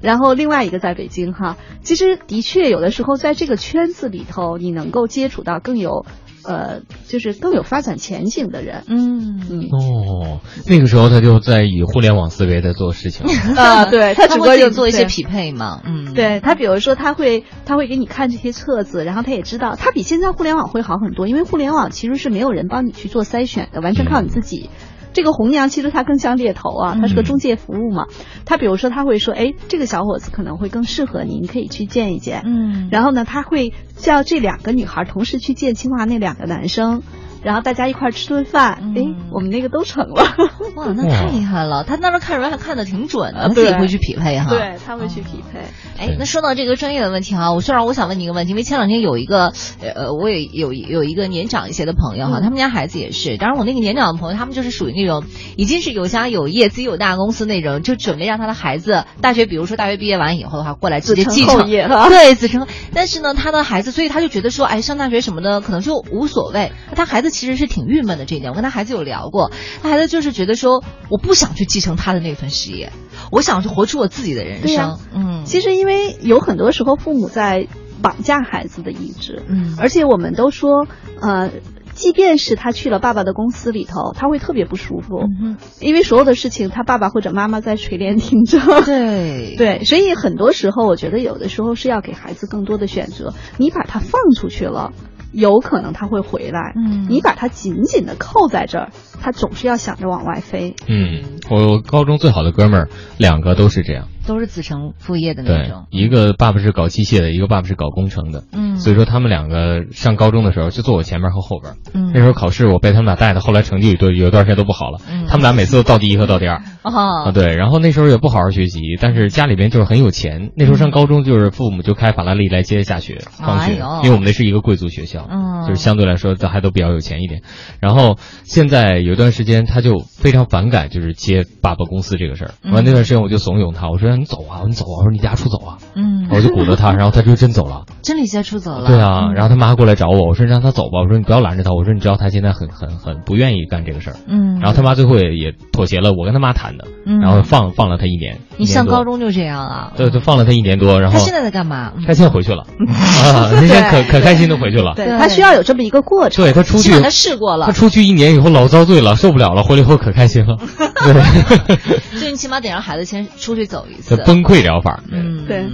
[0.00, 1.56] 然后另外一个在北京哈。
[1.82, 6.06] 其实的确有的时候在这个圈子里头，你能够接触到更有
[6.48, 8.84] 呃，就是更有发展前景的人。
[8.88, 13.32] 嗯嗯哦，那个时候他就在以互联网思维在做事情了。
[13.60, 24.70] 啊，对他他只不过就会自己做一些匹配嘛，嗯，对他，比如说他会他会给你看这些册子，然后他也知道，他比现在互联网会好很多，因为互联网其实是没有人帮你去做筛选的，完全靠你自己。
[25.18, 28.06] 这个红娘其实她更像猎头啊，她是个中介服务嘛。
[28.44, 32.42] 她比如说她会说，哎，这个小伙子可能会更适合你，你可以去见一见。
[32.46, 37.02] 嗯然后呢，她会叫这两个女孩同时去见清华那两个男生，
[37.42, 38.92] 然后大家一块儿吃顿饭。
[38.96, 40.22] 哎、我们那个都成了。
[40.76, 41.84] 哇，那太厉害了！
[41.84, 44.46] 他那时候看人还看的挺准的，自己会去匹配哈。
[44.48, 45.60] 对，他会去匹配。
[45.98, 55.24] 哎，那说到这个专业的问题哈，我虽然我想问你一个问题，因为前两天有一个呃，我也有有一个年长一些的朋友哈，嗯他们家孩子也是，当然我那个年长的朋友，他们就是属于那种
[55.56, 62.66] 已经是有家有业、自己有大公司那种，就准备让他的孩子大学，比如说大学毕业完以后的话，过来直接继承，业哈对，子承。
[62.94, 66.72] 但是呢，他的孩子，所以他就觉得说，哎，上大学什么的可能就无所谓。
[66.94, 72.92] 他孩子其实是挺郁闷的这一点，我跟他孩子有聊过，他孩子就是觉得说，我不想去继承他的那份事业，
[73.30, 74.98] 我想去活出我自己的人生。
[75.14, 77.68] 嗯，其实因为有很多时候父母在
[78.02, 80.88] 绑架孩子的意志，嗯而且我们都说，
[81.20, 81.50] 呃，
[81.94, 88.60] 即便是他去了爸爸的公司里头，他会特别不舒服，嗯因为所有的事情他爸爸或者妈妈在垂帘听政。
[88.84, 94.92] 对 对，所以很多时候我觉得有的时候是要给孩子更多的选择，你把他放出去了。
[95.32, 98.90] 有可能他会回来，嗯你把他紧紧的扣在这儿，
[99.20, 100.74] 他总是要想着往外飞。
[100.88, 102.88] 嗯，我高中最好的哥们儿
[103.18, 104.08] 两个都是这样。
[104.28, 105.86] 都是子承父业的那对种，。
[105.90, 108.44] 一个爸爸是搞机械的，一个爸爸是搞工程的。
[108.52, 111.74] 嗯所以说他们两个上高中的时候就坐我前面和后边。
[111.94, 115.00] 嗯那时候考试我被他们俩带的，后来成绩有段有段时间都不好了。
[115.10, 116.62] 嗯他们俩每次都倒第一和倒第二。
[116.84, 120.50] 哦啊，对，然后那时候也不好好学习，但是家里边就是很有钱。
[120.56, 127.42] 那时候上高中就是父母就开法拉利来接下学、放学，哎因为我们那是一个贵族学校，嗯就是相对来说都还都比较有钱一点。
[127.80, 132.50] 然后现在有一段时间他就非常反感就是接爸爸公司这个事儿。
[132.62, 135.78] 嗯完那段时间我就怂恿他，我说你走啊，你走啊，我说你家出走啊。
[135.94, 137.84] 嗯我就鼓捣他，然后他就真走了。
[138.02, 138.86] 真离家出走了。
[138.86, 144.16] 对啊，然后他妈过来找我，我说你让他走吧，我说你不要拦着他，我说你知道他现在很很很不愿意干这个事儿。
[144.26, 144.58] 嗯。
[144.60, 148.38] 然后他妈最后也也妥协了，我跟他妈谈的，嗯然后放放了他一年。
[148.58, 149.92] 你上高中就这样啊？
[149.96, 151.92] 对，就放了他一年多，然后他现在在干嘛？
[152.06, 154.94] 他现在回去了， 啊，那天可可开心的回去了。
[154.96, 156.44] 对他需要有这么一个过程。
[156.44, 157.66] 对他出去，他试过了。
[157.66, 160.56] 他出去一年以后老遭罪了，受不了了，回来以后可开心了。
[161.04, 161.78] 对，
[162.18, 164.16] 所以你起码得让孩子先出去走一次。
[164.18, 165.02] 崩溃疗法。
[165.10, 165.64] 嗯，对。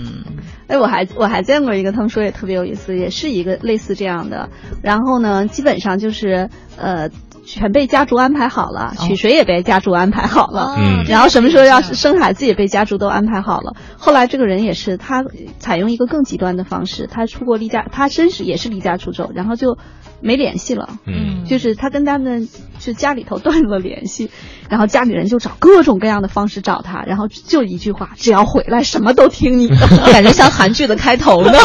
[0.67, 4.49] 哎，我还我还见过一个，他们说也特别有意思，也是一个类似这样的。
[4.83, 7.11] 然后呢，基本上就是呃，
[7.47, 13.75] 全被家族安排好了，娶谁也被家族安排好了，嗯，然后什么时候要生孩子也被家族都安排好了。
[13.97, 15.25] 后来这个人也是，他
[15.59, 19.77] 采用一个更极端的方式，他出国离家，他真是也是离家出走，然后就
[20.21, 22.49] 没联系了，嗯，就是他跟他们
[22.85, 24.31] 就家里头断了联系，
[24.69, 29.77] 然后家里人就找各种各样的方式找他，然后就一句话，只要回来，什么都听你的，
[30.13, 31.53] 感觉像韩剧的开头呢。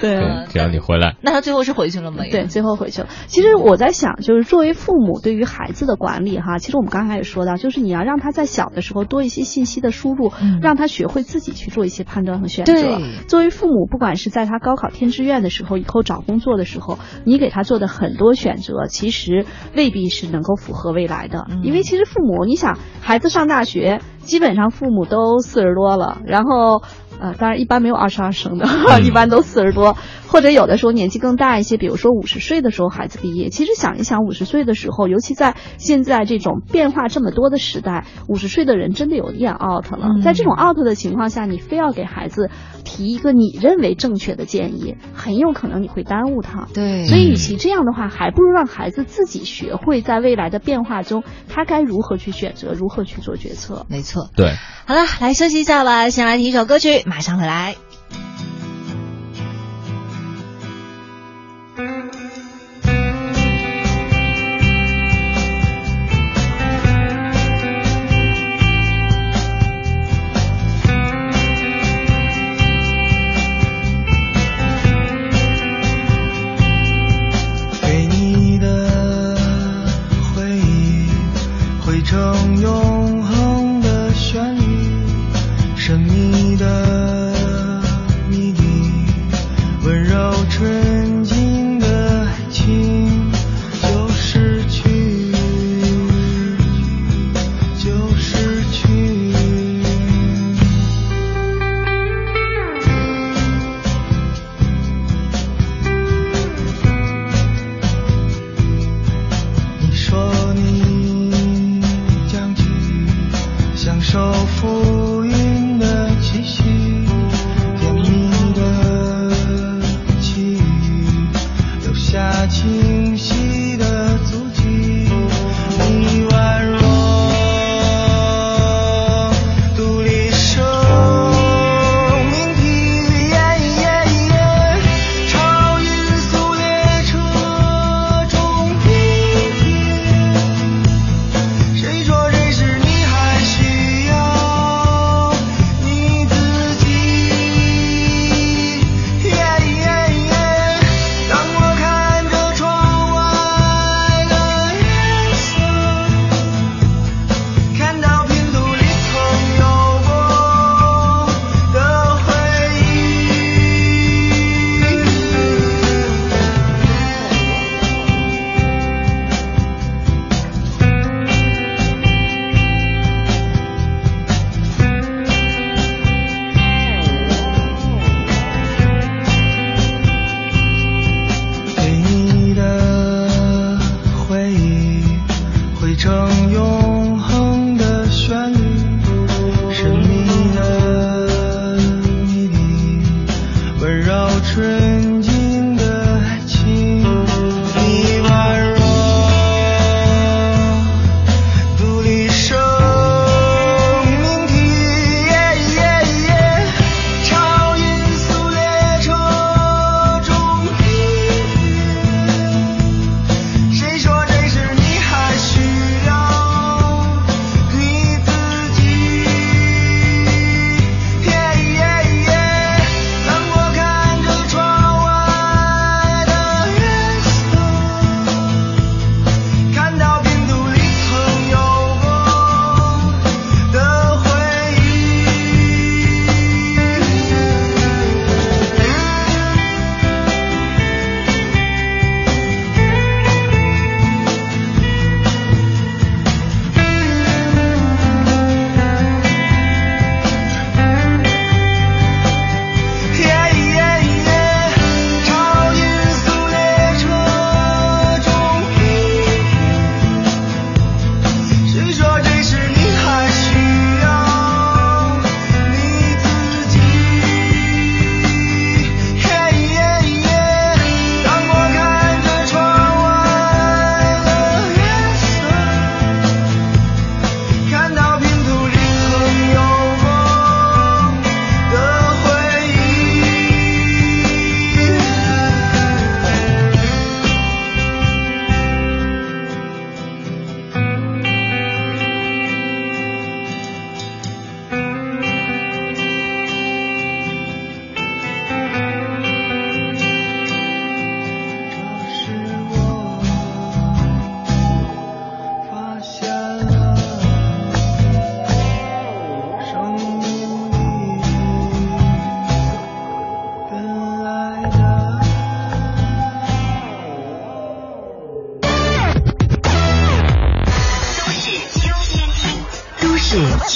[0.00, 1.14] 对啊，只要你回来。
[1.22, 2.24] 那他最后是回去了吗？
[2.28, 3.08] 对，最后回去了。
[3.26, 12.72] 其实我在想，就是作为父母对于孩子的管理哈，其实我们刚才也说到，就是你要让他在小的时候多一些信息的输入，嗯、让他学会自己去做一些判断和选择。
[12.72, 21.46] 对，作为父母，不管是在他高考填志愿的时候，以后找工作的时候，你给他做的很多选择，其实未必是能够符合未来的。
[21.50, 26.82] 嗯、因为其实父母，你想孩子上大学，基本上父母都四十多了，然后。
[27.20, 29.96] 呃，当然一般没有二十二生的，嗯、 一般都四十多，
[30.32, 33.50] 或者有的时候年纪更大一些，比如说五十岁的时候孩子毕业。
[33.50, 40.06] 其实想一想，五十岁的时候，尤其在现在这种变化这么多的时代，五十岁的人真的有点 out 了。
[40.16, 42.48] 嗯、在这种 out 的情况下，你非要给孩子
[42.82, 46.66] 提一个你认为正确的建议，很有可能你会耽误他。
[46.72, 53.84] 对，所以与其这样的话，还不如让孩子自己学会在未来的变化中，他该如何去选择，如何去做决策。
[53.90, 54.54] 没错，对。
[54.86, 57.74] 好了，来休息一下吧，先来听一首歌曲，马上回来。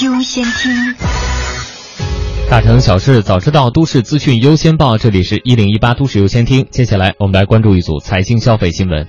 [0.05, 0.95] 优先听。
[2.51, 4.99] 大城小事早知道，都市资讯优先报。
[4.99, 6.67] 这里是一零一八都市优先听。
[6.71, 9.07] 接下来我们来关注一组财经消费新闻。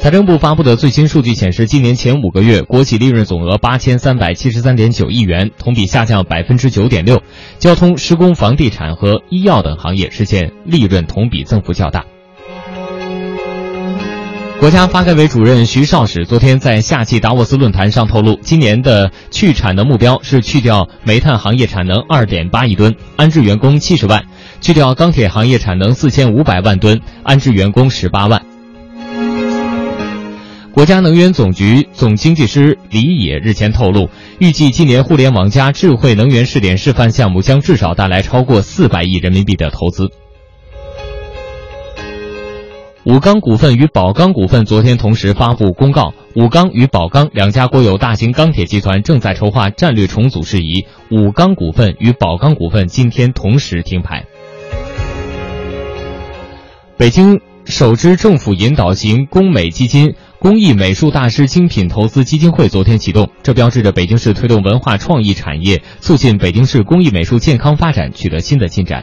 [0.00, 7.22] 财政部发布的最新数据显示，今年前五个月，国企利润总额八千三百七十三点九亿元，同比下降百分之九点六。
[7.58, 12.04] 交通、施工、房地产和医药等行业实现利润同比增幅较大。
[14.60, 24.20] 国家发改委主任徐绍史昨天在夏季达沃斯论坛上透露，今年的去产能目标是去掉煤炭行业产能二点八亿吨，安置员工七十万；
[24.60, 28.42] 去掉钢铁行业产能四千五百万吨，安置员工十八万。
[30.72, 34.10] 国家能源总局总经济师李野日前透露，
[34.40, 40.10] 预计今年“互联网加”智慧能源试点示范项目将至少带来超过四百亿人民币的投资。
[43.08, 54.26] 武钢股份与宝钢股份昨天同时发布公告，武钢与宝钢两家国有大型钢铁集团正在筹划战略重组事宜，武钢股份与宝钢股份今天同时停牌。
[56.98, 69.02] 北京首支政府引导型工美基金“工艺美术大师精品投资基金会”昨天启动，这标志着北京市推动文化创意产业、促进北京市工艺美术健康发展取得新的进展。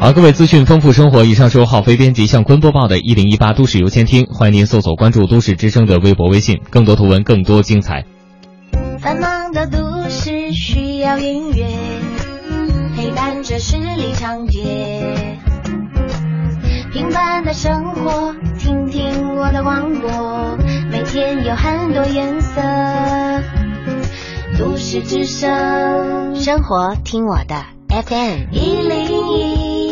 [0.00, 1.26] 好，各位资讯丰富生活。
[1.26, 8.06] 以上是由浩飞编辑向坤播报的《一零一八都市优先听》，欢迎您搜索关注都市之声的微博、微信，更多图文，更多精彩。
[8.98, 11.66] 繁忙的都市需要音乐，
[12.96, 15.36] 陪伴着十里长街。
[16.94, 20.56] 平凡的生活，听听我的广播，
[20.90, 22.62] 每天有很多颜色。
[24.58, 29.79] 都市之声，生活听我的 FM 一零一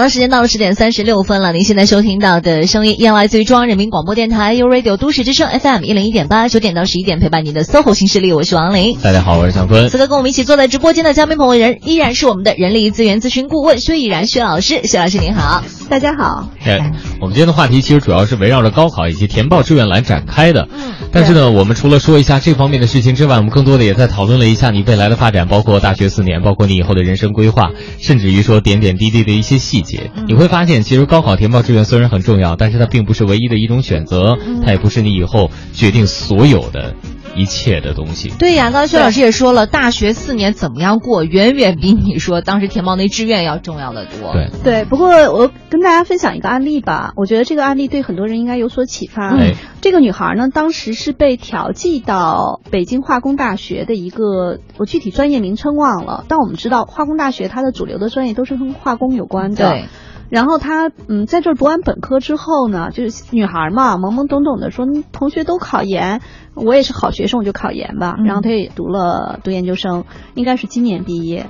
[0.00, 1.52] 好了，时间到了十点三十六分了。
[1.52, 8.96] 您现在收听到的声音依然来自于中央人民广播电台 U Radio 都市之声 FM 一零一点八，九点到十一点陪伴您的 SOHO 新势力，我是王琳。
[9.02, 9.90] 大家好，我是向坤。
[9.90, 16.48] 此刻跟我们一起坐在直播间的嘉宾朋友人依然是我们的人力资源咨询顾问薛毅然薛老师，薛老师您好，大家好。
[16.64, 20.66] 哎，我们今天的话题其实主要是围绕着高考以及填报志愿栏展开的。
[20.72, 29.89] 嗯，但是呢，我们除了说一下这方面的事情之外，我们更多的也在讨论了一下你未来的发展，包括大学四年，包括你以后的人生规划，甚至于说点点滴滴的一些细节。
[30.26, 36.94] 你会发现，其实高考填报志愿虽然很重要，但是它并不是唯一的一种选择，它也不是你以后决定所有的。
[37.34, 44.32] 一切的东西，对呀，刚才薛老师也说了，大学四年怎么样过，远远比你说当时填报那志愿要重要的多。
[44.32, 49.36] 对对，不过我跟大家分享一个案例吧，我觉得这个案例对很多人应该有所启发。
[49.36, 59.70] 哎，这个女孩呢，当时是被调剂到北京化工大学的一个，我具体专业名称忘了，但我们知道化工大学它的主流的专业都是跟化工有关的。
[59.70, 59.84] 对。
[60.30, 66.22] 然后她嗯，在这儿读完本科之后呢，就是女孩嘛，懵懵懂懂的说，同学都考研，
[66.54, 68.14] 我也是好学生，我就考研吧。
[68.24, 70.04] 然后她也读了读研究生，
[70.34, 71.46] 应该是今年毕业。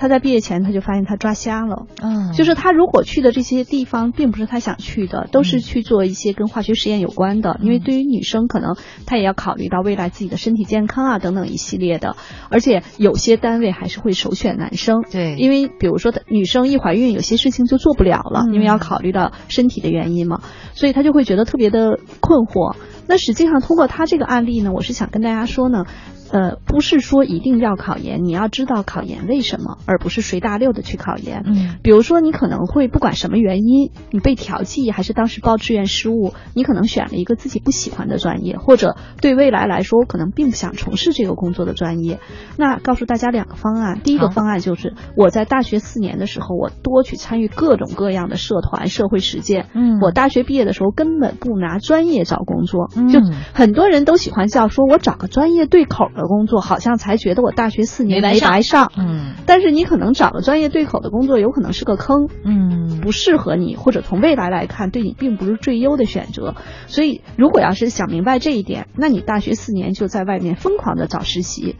[0.00, 1.84] 她在毕业前，他就发现他抓瞎了。
[2.02, 7.60] 嗯，就是他如果去的这些地方，并不是他想去的，都是去做一些跟化学实验有关的。
[7.62, 12.16] 因为对于女生，可能她也要考虑到未来自己的身体健康啊等等一系列的。
[12.48, 15.02] 而且有些单位还是会首选男生。
[15.02, 20.40] 对，因为比如说女生一怀孕，有些事情就做不了了，因为要考虑到身体的原因嘛，
[20.72, 22.74] 所以他就会觉得特别的困惑。
[23.06, 25.84] 那实际上通过他这个案例呢，我是想跟大家说呢。
[26.32, 31.42] 呃，不是说一定要考研，你要知道考研为什么，而不是随大溜的去考研。
[31.44, 42.20] 嗯，比如说你可能会不管什么原因，你被调剂还是当时报志愿失误，你可能选了一个自己不喜欢的专业，或者对未来来说我可能并不想从事这个工作的专业。
[42.56, 49.66] 那告诉大家两个方案，第一个方案就是我在大学四年的时候，我多去参与各种各样的社团、社会实践。
[49.74, 53.20] 嗯，我大学毕业的时候根本不拿专业找工作，嗯就
[53.52, 58.92] 很多人都喜欢笑说，我找个专业对口的工作，好像才觉得我大学四年没白上白上。
[58.96, 66.54] 嗯，但是你可能找了专业对口的工作，有可能是个坑，嗯，不适合你，或者从未来来看，对你并不是最优的选择。
[66.86, 71.76] 所以，如果要是想明白这一点，那你大学四年就在外面疯狂的找实习。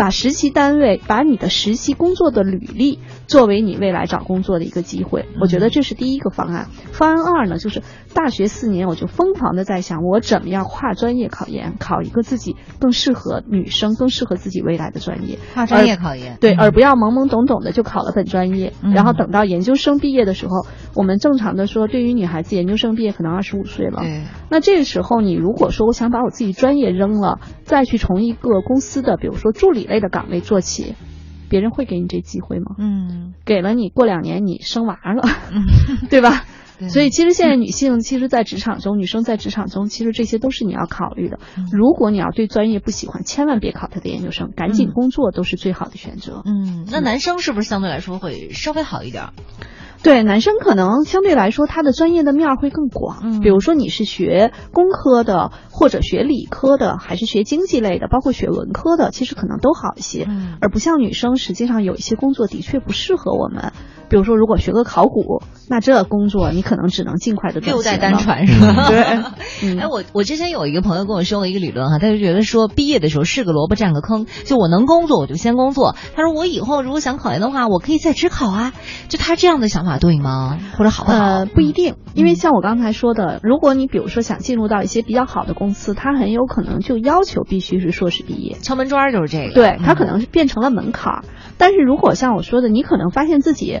[0.00, 6.68] 把实习单位，把你的实习工作的履历作为你未来找工作的一个机会，我觉得这是第一个方案。
[6.90, 7.82] 方案二呢，就是
[8.14, 15.38] 大学四年我就疯狂的在想，我怎么样跨专业考研，考一个自己更适合女生、更适合自己未来的专业。
[15.52, 16.60] 跨专业考研，对，嗯。
[16.60, 18.94] 而不要懵懵懂懂的就考了本专业，嗯。
[18.94, 20.64] 然后等到研究生毕业的时候，
[20.94, 30.94] 我们正常的说，对于女孩子研究生毕业可能二十五岁了，对，那这个时候你如果说我想把我自己专业扔了，再去从一个公司的比如说助理类的岗位做起，
[31.50, 32.76] 别人会给你这机会吗？
[32.78, 35.22] 嗯，给了你，过两年你生娃了，
[36.08, 36.44] 对吧？
[36.88, 41.38] 所以其实现在女性其实，在职场中，女生在职场中，其实这些都是你要考虑的。
[41.70, 46.40] 如果你要对专业不喜欢，千万别考他的研究生，赶紧工作都是最好的选择。
[46.46, 49.24] 嗯，那男生是不是相对来说会稍微好一点？
[50.02, 53.40] 对，男生可能相对来说他的专业的面儿会更广。
[53.40, 60.26] 比如说你是学工科的，或者学理科的，还是学经济类的，包括学文科的，其实可能都好一些。
[60.60, 63.72] 而不像女生，实际上有一些工作的确不适合我们。
[64.10, 68.88] 比如说，如果学个考古，那这工作你可能只能尽快的六代单传是吧？
[68.88, 69.00] 对。
[69.80, 75.94] 哎，我我之前有一个朋友跟我说过一个理论哈，他就觉得说毕业的时候是个萝卜占个坑，就我能工作我就先工作。
[76.16, 78.72] 他说我以后如果想考研的话，我可以再职考啊。
[79.08, 80.58] 就他这样的想法对吗？
[80.76, 81.16] 或者好不好？
[81.16, 89.54] 呃，不一定，因为像我刚才说的，如果你比如说想进入到一些比较好的公司，他很有可能就要求必须是硕士毕业，敲门砖就是这个。
[89.54, 91.24] 对他可能是变成了门槛儿。
[91.58, 93.80] 但是如果像我说的，你可能发现自己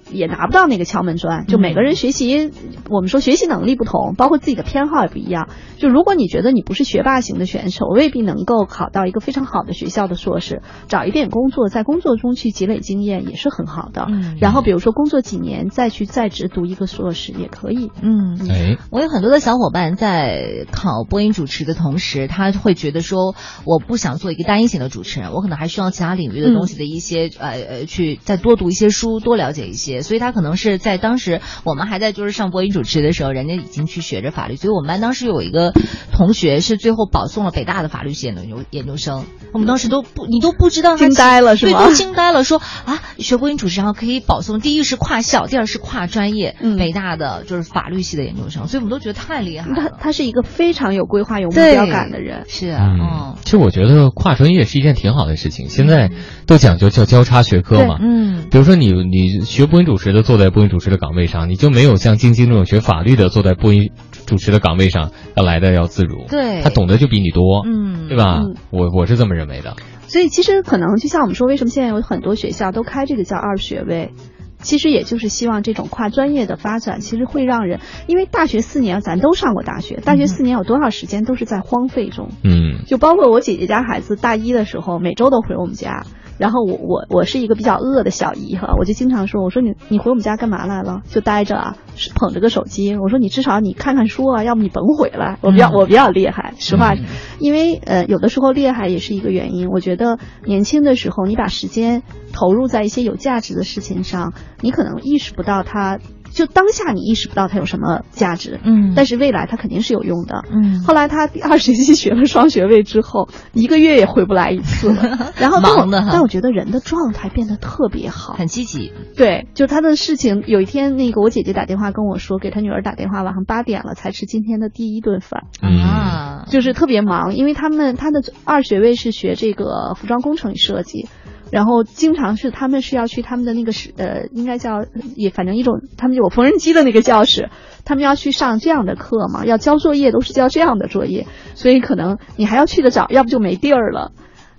[0.11, 2.51] 也拿不到那个敲门砖，就每个人学习，
[2.89, 5.49] 我们说学习能力不同，包括自己的偏好也不一样。
[5.77, 14.05] 就如果你觉得你不是学霸型的选手，未必能够考到一个非常好的学校的硕士，找一点工作，在工作中去积累经验也是很好的。
[14.09, 17.89] 嗯，然后比如说工作几年再去在职读一个硕士也可以。
[18.01, 23.33] 嗯，哎，我有很多的小伙伴在考播音主持的同时，他会觉得说，
[23.65, 27.29] 我不想做一个单一型的主持人，我可能还需要其他领域的东西的一些。
[27.39, 34.55] 呃呃，去再多读一些书，多了解一些，所以他可能是在当时我们还在就是上播音主持的时候，人家已经去学着法律。
[34.55, 35.73] 所以我们班当时有一个
[36.11, 41.79] 同学是最后保送了北大的法律系研究研究生，我们当时都不你都不知道惊呆了是吗？
[41.79, 49.75] 对，都惊呆了，说啊，学播音主持然后可以保送，第一是跨校，第二是跨专业，北大的就是法律系的研究生，所以我们都觉得太厉害了。
[49.75, 56.11] 他他是一个非常有规划、有目标感的人，是啊，嗯，其实我觉得跨专业是一件挺好的事情，现在
[56.45, 57.97] 都讲究叫交叉学科嘛。
[58.01, 63.91] 嗯，比如说你你学播音主持的坐在播音主持的岗位上，你就没有像晶晶这种学法律的坐在播音
[64.25, 66.25] 主持的岗位上要来的要自如。
[66.29, 68.41] 对，他懂得就比你多，嗯，对吧？
[68.43, 69.75] 嗯我我是这么认为的。
[70.07, 74.11] 所以其实可能就像我们说，为什么现在有很多学校都开这个叫二学位？
[74.59, 82.29] 其实也就是希望这种跨专业的发展，其实会让人，因为大学四年咱都上过大学，大学四年有多少时间都是在荒废中。
[82.43, 86.05] 嗯，就包括我姐姐家孩子大一的时候，每周都回我们家。
[86.41, 91.03] 然后我我我是一个比较饿的小姨哈，我就经常说，我说你你回我们家干嘛来了？
[91.07, 91.77] 就待着啊，
[92.15, 92.97] 捧着个手机。
[92.97, 95.37] 我说你至少你看看书啊，要不你甭回来。
[95.41, 96.95] 我比较、我比较厉害，实话，
[97.37, 99.69] 因为呃有的时候厉害也是一个原因。
[99.69, 102.01] 我觉得年轻的时候你把时间
[102.33, 105.99] 投入在一些有价值的事情上，你可能意识不到它。
[106.33, 108.93] 就当下你意识不到它有什么价值，嗯。
[108.95, 110.83] 但是未来它肯定是有用的，嗯。
[110.83, 115.33] 后来他第二学期学了双学位之后，一个月也回不来一次了。
[115.37, 118.91] 然后忙的哈但我觉得人的状态变得特别好，很积极。
[119.15, 131.07] 对，就他的事情，有一天那个我姐姐打电话跟我说，给她女儿打电话，晚上八点了才吃今天的第一顿饭，啊，就是特别忙，因为他们他的二学位是学这个服装工程与设计。
[131.51, 137.49] 然后经常是他们是要去他们的那个是呃，应该叫也反正一种，他们有缝纫机的那个教室，
[137.85, 144.13] 他们要去上这样的课嘛，要交作业都是交这样的作业，所以可能你还要去得早，要不就没地儿了。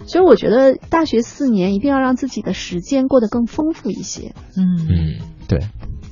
[0.05, 4.35] 所以我觉得大学四年一定要让自己的时间过得更丰富一些。
[4.57, 5.61] 嗯嗯，对。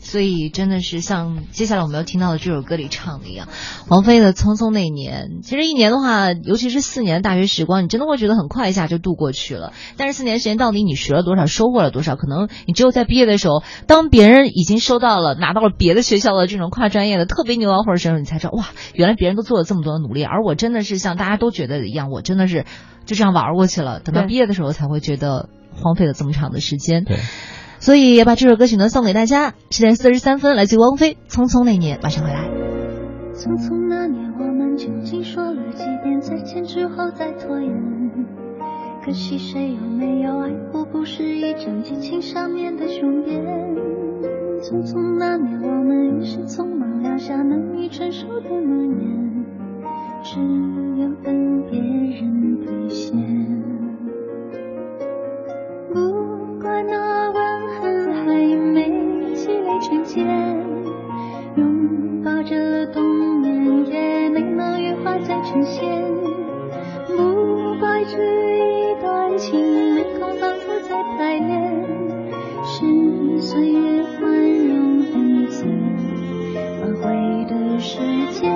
[0.01, 3.49] 所以真的是像接下来我们要听到的这首歌里唱的一样，
[3.89, 5.41] 王菲的《匆匆那年》。
[5.47, 9.73] 其实一年的话，尤其是四年大学时光，你真的会觉得很快一下就度过去了。
[9.97, 12.17] 但是四年时间到底你学了多少，收获了多少？
[12.17, 22.65] 可能你只有在毕业的时候，当别人已经收到了拿到了别的学校的这种跨专业的特别牛啊或者时候，你才知道哇，原来别人都做了这么多的努力，而我真的是像大家都觉得一样，我真的是
[23.05, 24.01] 就这样玩过去了。
[24.01, 27.05] 等到毕业的时候才会觉得荒废了这么长的时间。
[27.05, 27.19] 对。
[27.81, 32.49] 所以也把这首歌曲呢送给大家，十点四十三分，来自于王菲《匆匆那年》，马上回来。
[33.35, 37.73] 匆匆那年，我们究竟说了几遍再见之后再拖延？
[39.03, 43.43] 可惜谁有没有爱过，不是一张激情上面的雄辩。
[44.61, 49.47] 匆匆那年，我们一时匆忙撂下难以承受的诺言，
[50.23, 50.39] 只
[51.01, 53.17] 有等别人兑现。
[55.95, 56.30] 不
[56.61, 60.27] 不怪那吻痕还没积累成茧
[61.57, 66.05] 拥抱着冬眠也没能羽化再成仙
[67.17, 71.83] 不怪这一段情没空反复再排练
[72.63, 74.31] 是岁月宽
[74.69, 75.65] 容恩赐
[76.83, 77.97] 挽回的时
[78.39, 78.55] 间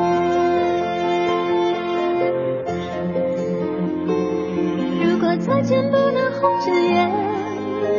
[5.03, 7.34] 如果再见不能红着眼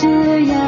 [0.00, 0.06] 这
[0.44, 0.67] 样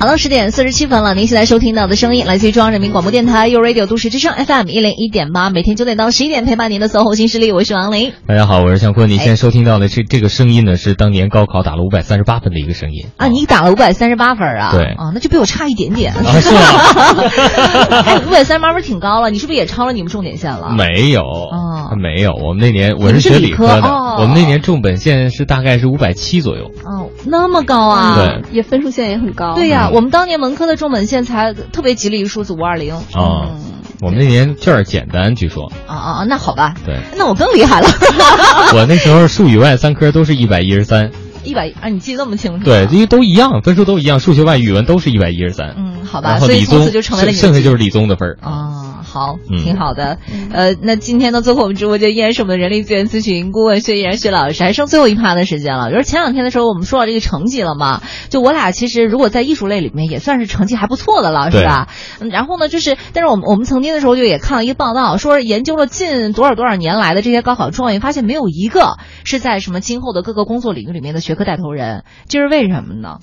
[0.00, 8.12] 好了，十点四十七分了，您现在收听到的声音来自于中央人民广播电台 u Radio 都市之声 FM 一零一点八，每天九点到十一点陪伴您的 SOHO 新势力，我是王琳。
[8.24, 9.08] 大家好，我是向坤。
[9.08, 13.06] 您现在收听到的这这个声音呢，是当年高考打了五百三十八分的一个声音。
[13.16, 14.70] 啊，你打了五百三十八分啊？
[14.72, 16.12] 对啊，那就比我差一点点。
[16.12, 16.60] 啊，是吗？
[18.06, 20.70] 哎，五百三十八分挺高了，你是不是也超了你们重点线了？
[20.78, 22.34] 没有，啊没有。
[22.34, 26.70] 我们那年我是学理科科的，哦我们那年重本线是大概是五百七左右。
[26.84, 28.14] 哦，那么高啊？
[28.16, 29.56] 对也分数线也很高。
[29.56, 32.94] 对呀、我们当年文科的重本线才特别吉利数字五二零。
[32.94, 33.50] 啊，
[34.00, 35.72] 我们那年卷儿简单，据说。
[35.86, 36.24] 啊啊啊！
[36.24, 37.88] 那好吧，对，那我更厉害了。
[38.74, 41.10] 我那时候数语外三科都是一百一十三。
[41.44, 42.64] 一百啊，你记得那么清楚？
[42.64, 45.74] 对，因为都一样，分数都一样，数学、外语、语文都是一百一十三。
[45.78, 48.38] 嗯，好吧，所以从此就成为了你的剩下就是理综的分儿。
[48.42, 50.18] 啊，好，嗯挺好的。
[50.52, 55.90] 呃，那今天呢，做客我们直播间依然是我们的人力资源咨询顾问薛毅然薛老师，还剩最后一趴的时间了。
[55.90, 61.88] 就是前两天的时候，我们说到这个成绩了嘛，就我俩其实如果在艺术类里面也算是成绩还不错的了，是吧？
[62.20, 73.18] 嗯然后呢，就是，但是我们我们曾经的时候就也看了一个报道，说研究了近多少多少年来的这些高考状元，发现没有一个是在什么今后的各个工作领域里面的学科带头人，这是为什么呢？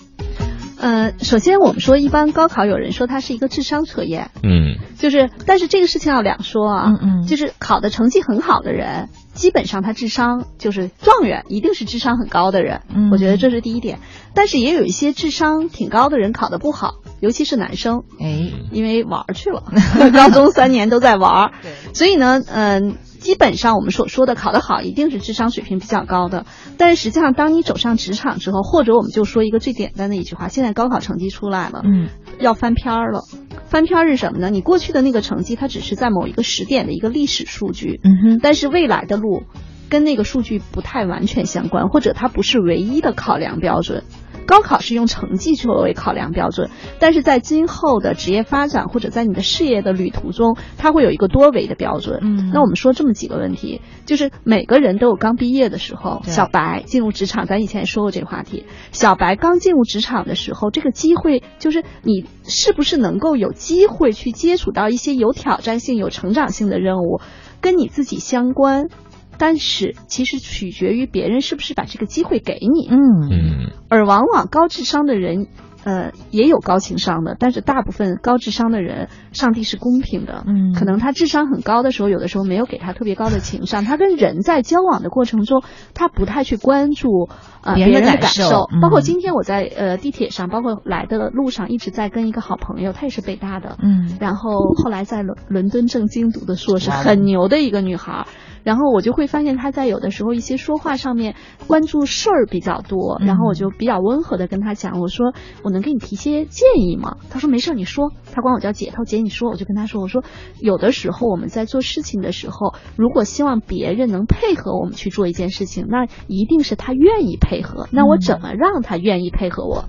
[0.80, 7.28] 呃，首先我们说，一般高考有人说它是一个智商测验，嗯，就是，但是这个事情要两说啊，嗯嗯。
[7.28, 13.10] 就是考的成绩很好的人，基本上他智商就是状元，一定是智商很高的人，嗯。
[13.12, 14.00] 我觉得这是第一点。
[14.34, 19.64] 但是也有一些智商挺高的人考得不好，尤其是男生，哎，因为玩去了，
[20.14, 26.46] 高中三年都在玩对，所以呢，嗯、基本上我们所说的考得好，一定是智商水平比较高的。
[26.78, 33.22] 但是实际上，当你走上职场之后，或者我们就说一个最简单的一句话：现在高考成绩出来了，嗯，要翻篇儿了。
[33.66, 34.52] 翻篇儿是什么呢？
[34.52, 39.42] 你过去的那个成绩，它只是在某一个时点的一个历史数据，嗯哼，但是未来的路。
[39.88, 44.04] 跟那个数据不太完全相关，或者它不是唯一的考量标准。
[44.46, 46.70] 高考是用成绩作为考量标准，
[47.00, 52.20] 但是在今后的职业发展或者在你的事业的旅途中，它会有一个多维的标准。
[52.22, 58.66] 嗯那我们说这么几个问题，就是每个人都有刚毕业的时候，小白进入职场，咱以前也说过这个话题。
[58.92, 67.20] 小白刚进入职场的时候，这个机会就是你是不是能够有机会去接触到一些有挑战性、有成长性的任务，
[67.62, 68.90] 跟你自己相关。
[69.38, 72.88] 但是其实取决于别人是不是把这个机会给你。
[72.90, 72.98] 嗯。
[73.32, 75.48] 嗯而往往高智商的人，
[75.84, 80.44] 呃，也有高情商的，但是大部分高智商的人，上帝是公平的。
[80.48, 80.74] 嗯。
[80.74, 85.64] 可能他智商很高的时候，有的时候没有给他特别高的情商，他跟人在交往的过程中，
[85.94, 87.30] 他不太去关注
[87.62, 88.68] 呃别人的人的感受。
[88.82, 94.18] 包括今天我在呃地铁上，包括来的路上，一直在跟一个好朋友，她也是北大的，嗯。
[94.20, 94.52] 然后
[94.84, 98.26] 后来在伦伦敦政经读的硕士，很牛的一个女孩儿。
[98.66, 101.36] 然后我就会发现他在有的时候一些说话上面
[101.68, 105.34] 关注事儿比较多，嗯然后我就比较温和的跟他讲，我说
[105.64, 107.18] 我能给你提些建议吗？
[107.30, 108.12] 他说没事儿，你说。
[108.34, 110.24] 他管我叫姐，他说姐你说，我就跟他说，我说
[110.60, 117.88] 有的时候我们在做事情的时候，如果希望别人能配合我们去做一件事情，那一定是他愿意配合。
[117.92, 119.86] 那我怎么让他愿意配合我？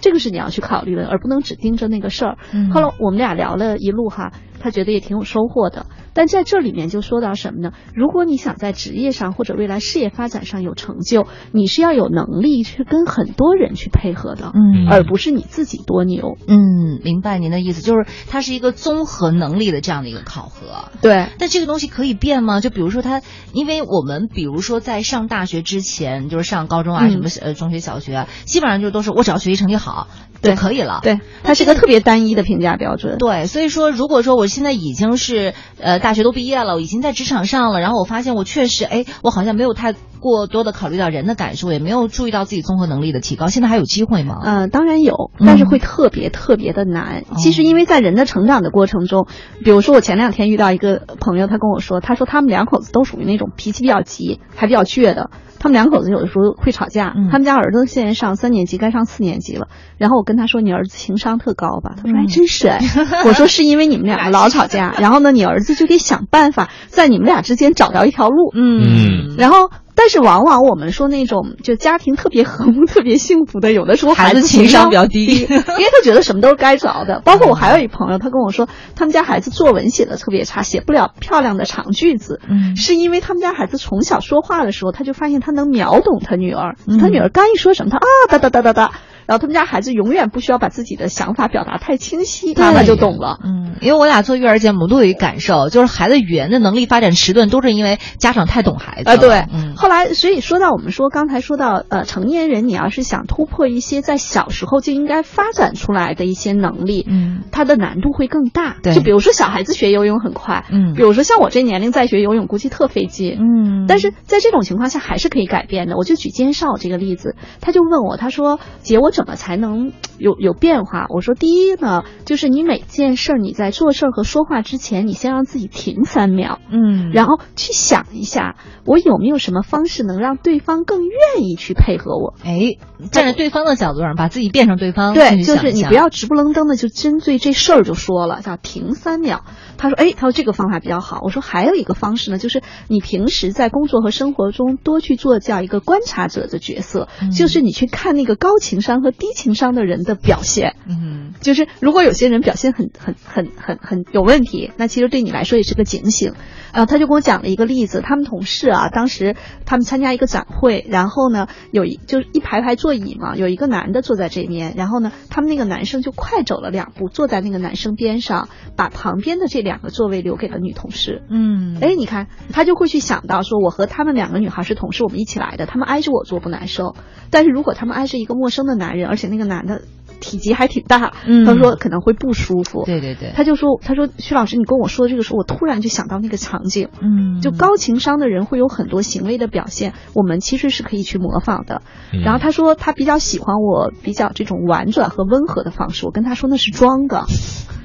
[0.00, 2.38] 这个是你要去考虑的，而不能只盯着那个事儿。
[2.52, 5.86] 嗯后来我们俩聊了一路哈，他觉得也挺有收获的。
[6.14, 7.72] 但在这里面就说到什么呢？
[7.94, 16.36] 如果你想在职业上或者未来事业发展上有成就，你是要有能力去跟很多人去配合的，嗯而不是你自己多牛。
[16.46, 20.88] 嗯，明白您的意思，就是它是一个综合能力的这样的一个考核。
[21.02, 22.60] 对，但这个东西可以变吗？
[22.60, 23.20] 就比如说它，
[23.52, 30.08] 因为我们比如说在上大学之前，就是上高中啊，嗯什么呃中学、小学啊，基本上就都是我只要学习成绩好
[30.40, 31.00] 就对可以了。
[31.02, 33.18] 对，它是一个特别单一的评价标准。
[33.18, 39.94] 对，所以说，如果说我现在已经是呃大学都毕业了，已经在职场上了，然后我发现我确实，哎，我好像没有太
[40.24, 44.36] 过多的考虑到人的感受，也没有注意到自己综合能力的提高，现在还有机会吗？
[44.42, 47.24] 嗯、当然有，嗯但是会特别特别的难。
[47.28, 49.26] 哦其实因为在人的成长的过程中，
[49.62, 55.28] 比如说我前两天遇到一个朋友，他跟我说，他说他们两口子都属于那种脾气比较急，还比较倔的。
[55.58, 57.14] 他们两口子有的时候会吵架。
[57.16, 59.68] 嗯他们家儿子现在上三年级，该上四年级了。
[59.98, 62.80] 然后我跟他说：“你儿子情商特高吧？”他说：“嗯哎，真是哎。
[63.26, 77.22] ”我说：“是因为你们两个老吵架，然后呢，你儿子就得想办法在你们俩之间找到一条路。”嗯然后，但是往往我们说那种就家庭特别和睦、特别幸福的，有的时候孩子子情商商比较低 因为他觉得什么都是该着的。
[77.24, 88.92] 包括我还有一朋友，他跟我说，他们家孩子作文写的特别差，写不了漂亮的长句子，嗯是因为他们家孩子从小说话的时候，他就发现他能秒懂他女儿，嗯他女儿刚一说什么，他啊哒哒哒哒哒。
[89.26, 93.38] 然后他们家孩子永远不需要把自己的想法表达太清晰，对妈妈就懂了。
[93.44, 99.14] 嗯，因为我俩做育儿节目，我都有一个感受，就是孩子语言的能力发展迟钝，都是因为家长太懂孩子了。
[99.14, 108.76] 啊，对，嗯后来所以说到我们说刚才说到呃，成年人你要是想突破一些在小时候就应该发展出来的一些能力，嗯，它的难度会更大。
[108.82, 115.96] 对就比如说小孩子学游泳很快，嗯比如说像我这年龄再学游泳，估计特费劲，嗯但是在这种情况下还是可以改变的。
[115.96, 132.76] 我就举金少这个例子，他就问我，他说：“姐，我怎么才能有有变化？”我说：“第一呢，就是你每件事儿你在做事儿和说话之前，你先让自己停三秒，嗯然后去想一下，我有没有什么方式能让对方更愿意去配合我。”哎，
[133.10, 139.44] 站在对方的角度上，把自己变成对方，对，就是你不要直不愣登的就针对这事儿就说了，叫停三秒。
[139.76, 141.20] 他说，哎，他说这个方法比较好。
[141.22, 150.76] 我说还有一个方式呢，就是你平时在工作和生活中多去做这样一个观察者的角色，嗯就是你去看那个高情商和低情商的人的表现。
[150.88, 156.32] 嗯就是如果有些人表现很很很很很有问题，那其实对你来说也是个警醒。
[156.74, 171.22] 呃，他就跟我讲了一个例子，他们同事啊，当时他们参加一个展会，然后呢，有一就是一排排座椅嘛，有一个男的坐在这边，然后呢，他们那个男生就快走了两步，坐在那个男生边上，把旁边的这两个座位留给了女同事。
[171.30, 176.96] 嗯，哎，你看，他就会去想到说，我和他们两个女孩是同事，我们一起来的，他们挨着我坐不难受，
[177.30, 179.82] 但是如果他们挨着一个陌生的男人，而且那个男的
[180.20, 182.84] 体积还挺大，嗯他说可能会不舒服。
[182.84, 191.82] 对对对，他就说，他说徐老师，你跟我说这个时候，我突然就想到那个场景，嗯，就高情商的人会有很多行为的表现，我们其实是可以去模仿的。
[192.12, 197.24] 嗯然后他说他比较喜欢我比较这种婉转和温和的方式，我跟他说那是装的。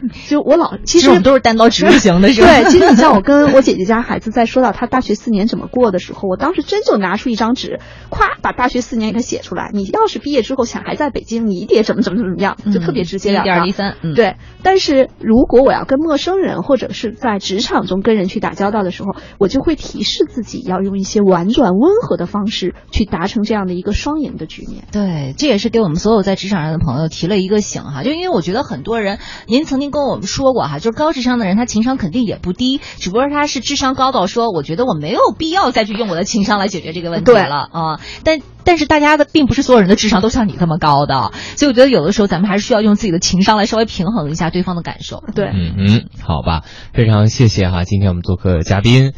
[0.30, 2.47] 就我老其实我们都是单刀直入型的，是吧？
[2.47, 9.69] 对，其实你像我跟我姐姐家孩子在说到他大学四年怎么过的时候，我当时真就拿出一张纸，咵把大学四年给他写出来。
[9.73, 13.45] 你要是毕业之后想还在北京，你得怎么怎么怎么样，就特别直接了当。
[13.45, 14.35] 一二一三，嗯，对。
[14.63, 24.84] 但是如果我要跟陌生人或者是在职场中跟人去打交道的时候，我就会提示自己要用一些婉转温和的方式去达成这样的一个双赢的局面。
[24.91, 37.99] 对，这也是给我们所有在职场上的朋友提了一个醒哈，就因为我觉得很多人，您曾经跟我们说过哈，就是高智商的人他情商肯定也不低，只不过他是智商高到说，我觉得我没有必要再去用我的情商来解决这个问题了啊。
[38.24, 45.24] 但但是大家的并不是所有人的智商都像你这么高的，所以我觉得有的时候咱们还是需要用自己的情商来稍微平衡一下对方的感受。
[45.34, 46.64] 对，嗯嗯，好吧，
[46.94, 49.14] 非常谢谢哈，今天我们做客嘉宾。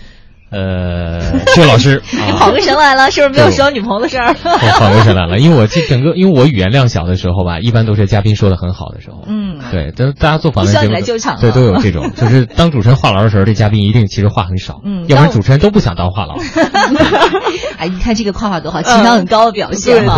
[0.52, 4.34] 呃， 薛老师，啊、 跑个神来了，是不是没有说女朋友的事儿？
[4.36, 9.24] 跑个神来了，因为我这整个，因为我语言量小的时候吧，一般都是嘉宾说的很好的时候。
[9.28, 16.38] 嗯，对，但大家做访谈节目，来救场对，都有这种，就是当主持人话痨的时候，这嘉宾一定其实话很少，嗯，要不然主持人都不想当话痨。
[17.78, 20.18] 哎，你看这个夸夸多好，情商很高的表现嘛。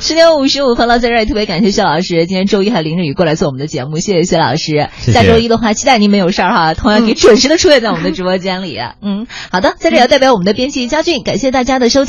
[0.00, 4.88] 十点五十五分了，在这儿也特别感谢薛老师，今天周一还淋着雨过来做我们的节目，谢谢薛老师。
[5.00, 8.78] 谢谢下周一的话，期待您没有事儿哈，同样可以准时的出现在我们的直播间里。
[9.02, 12.06] 嗯，好的，在这也要代表我们的编辑佳俊，感谢大家的收听。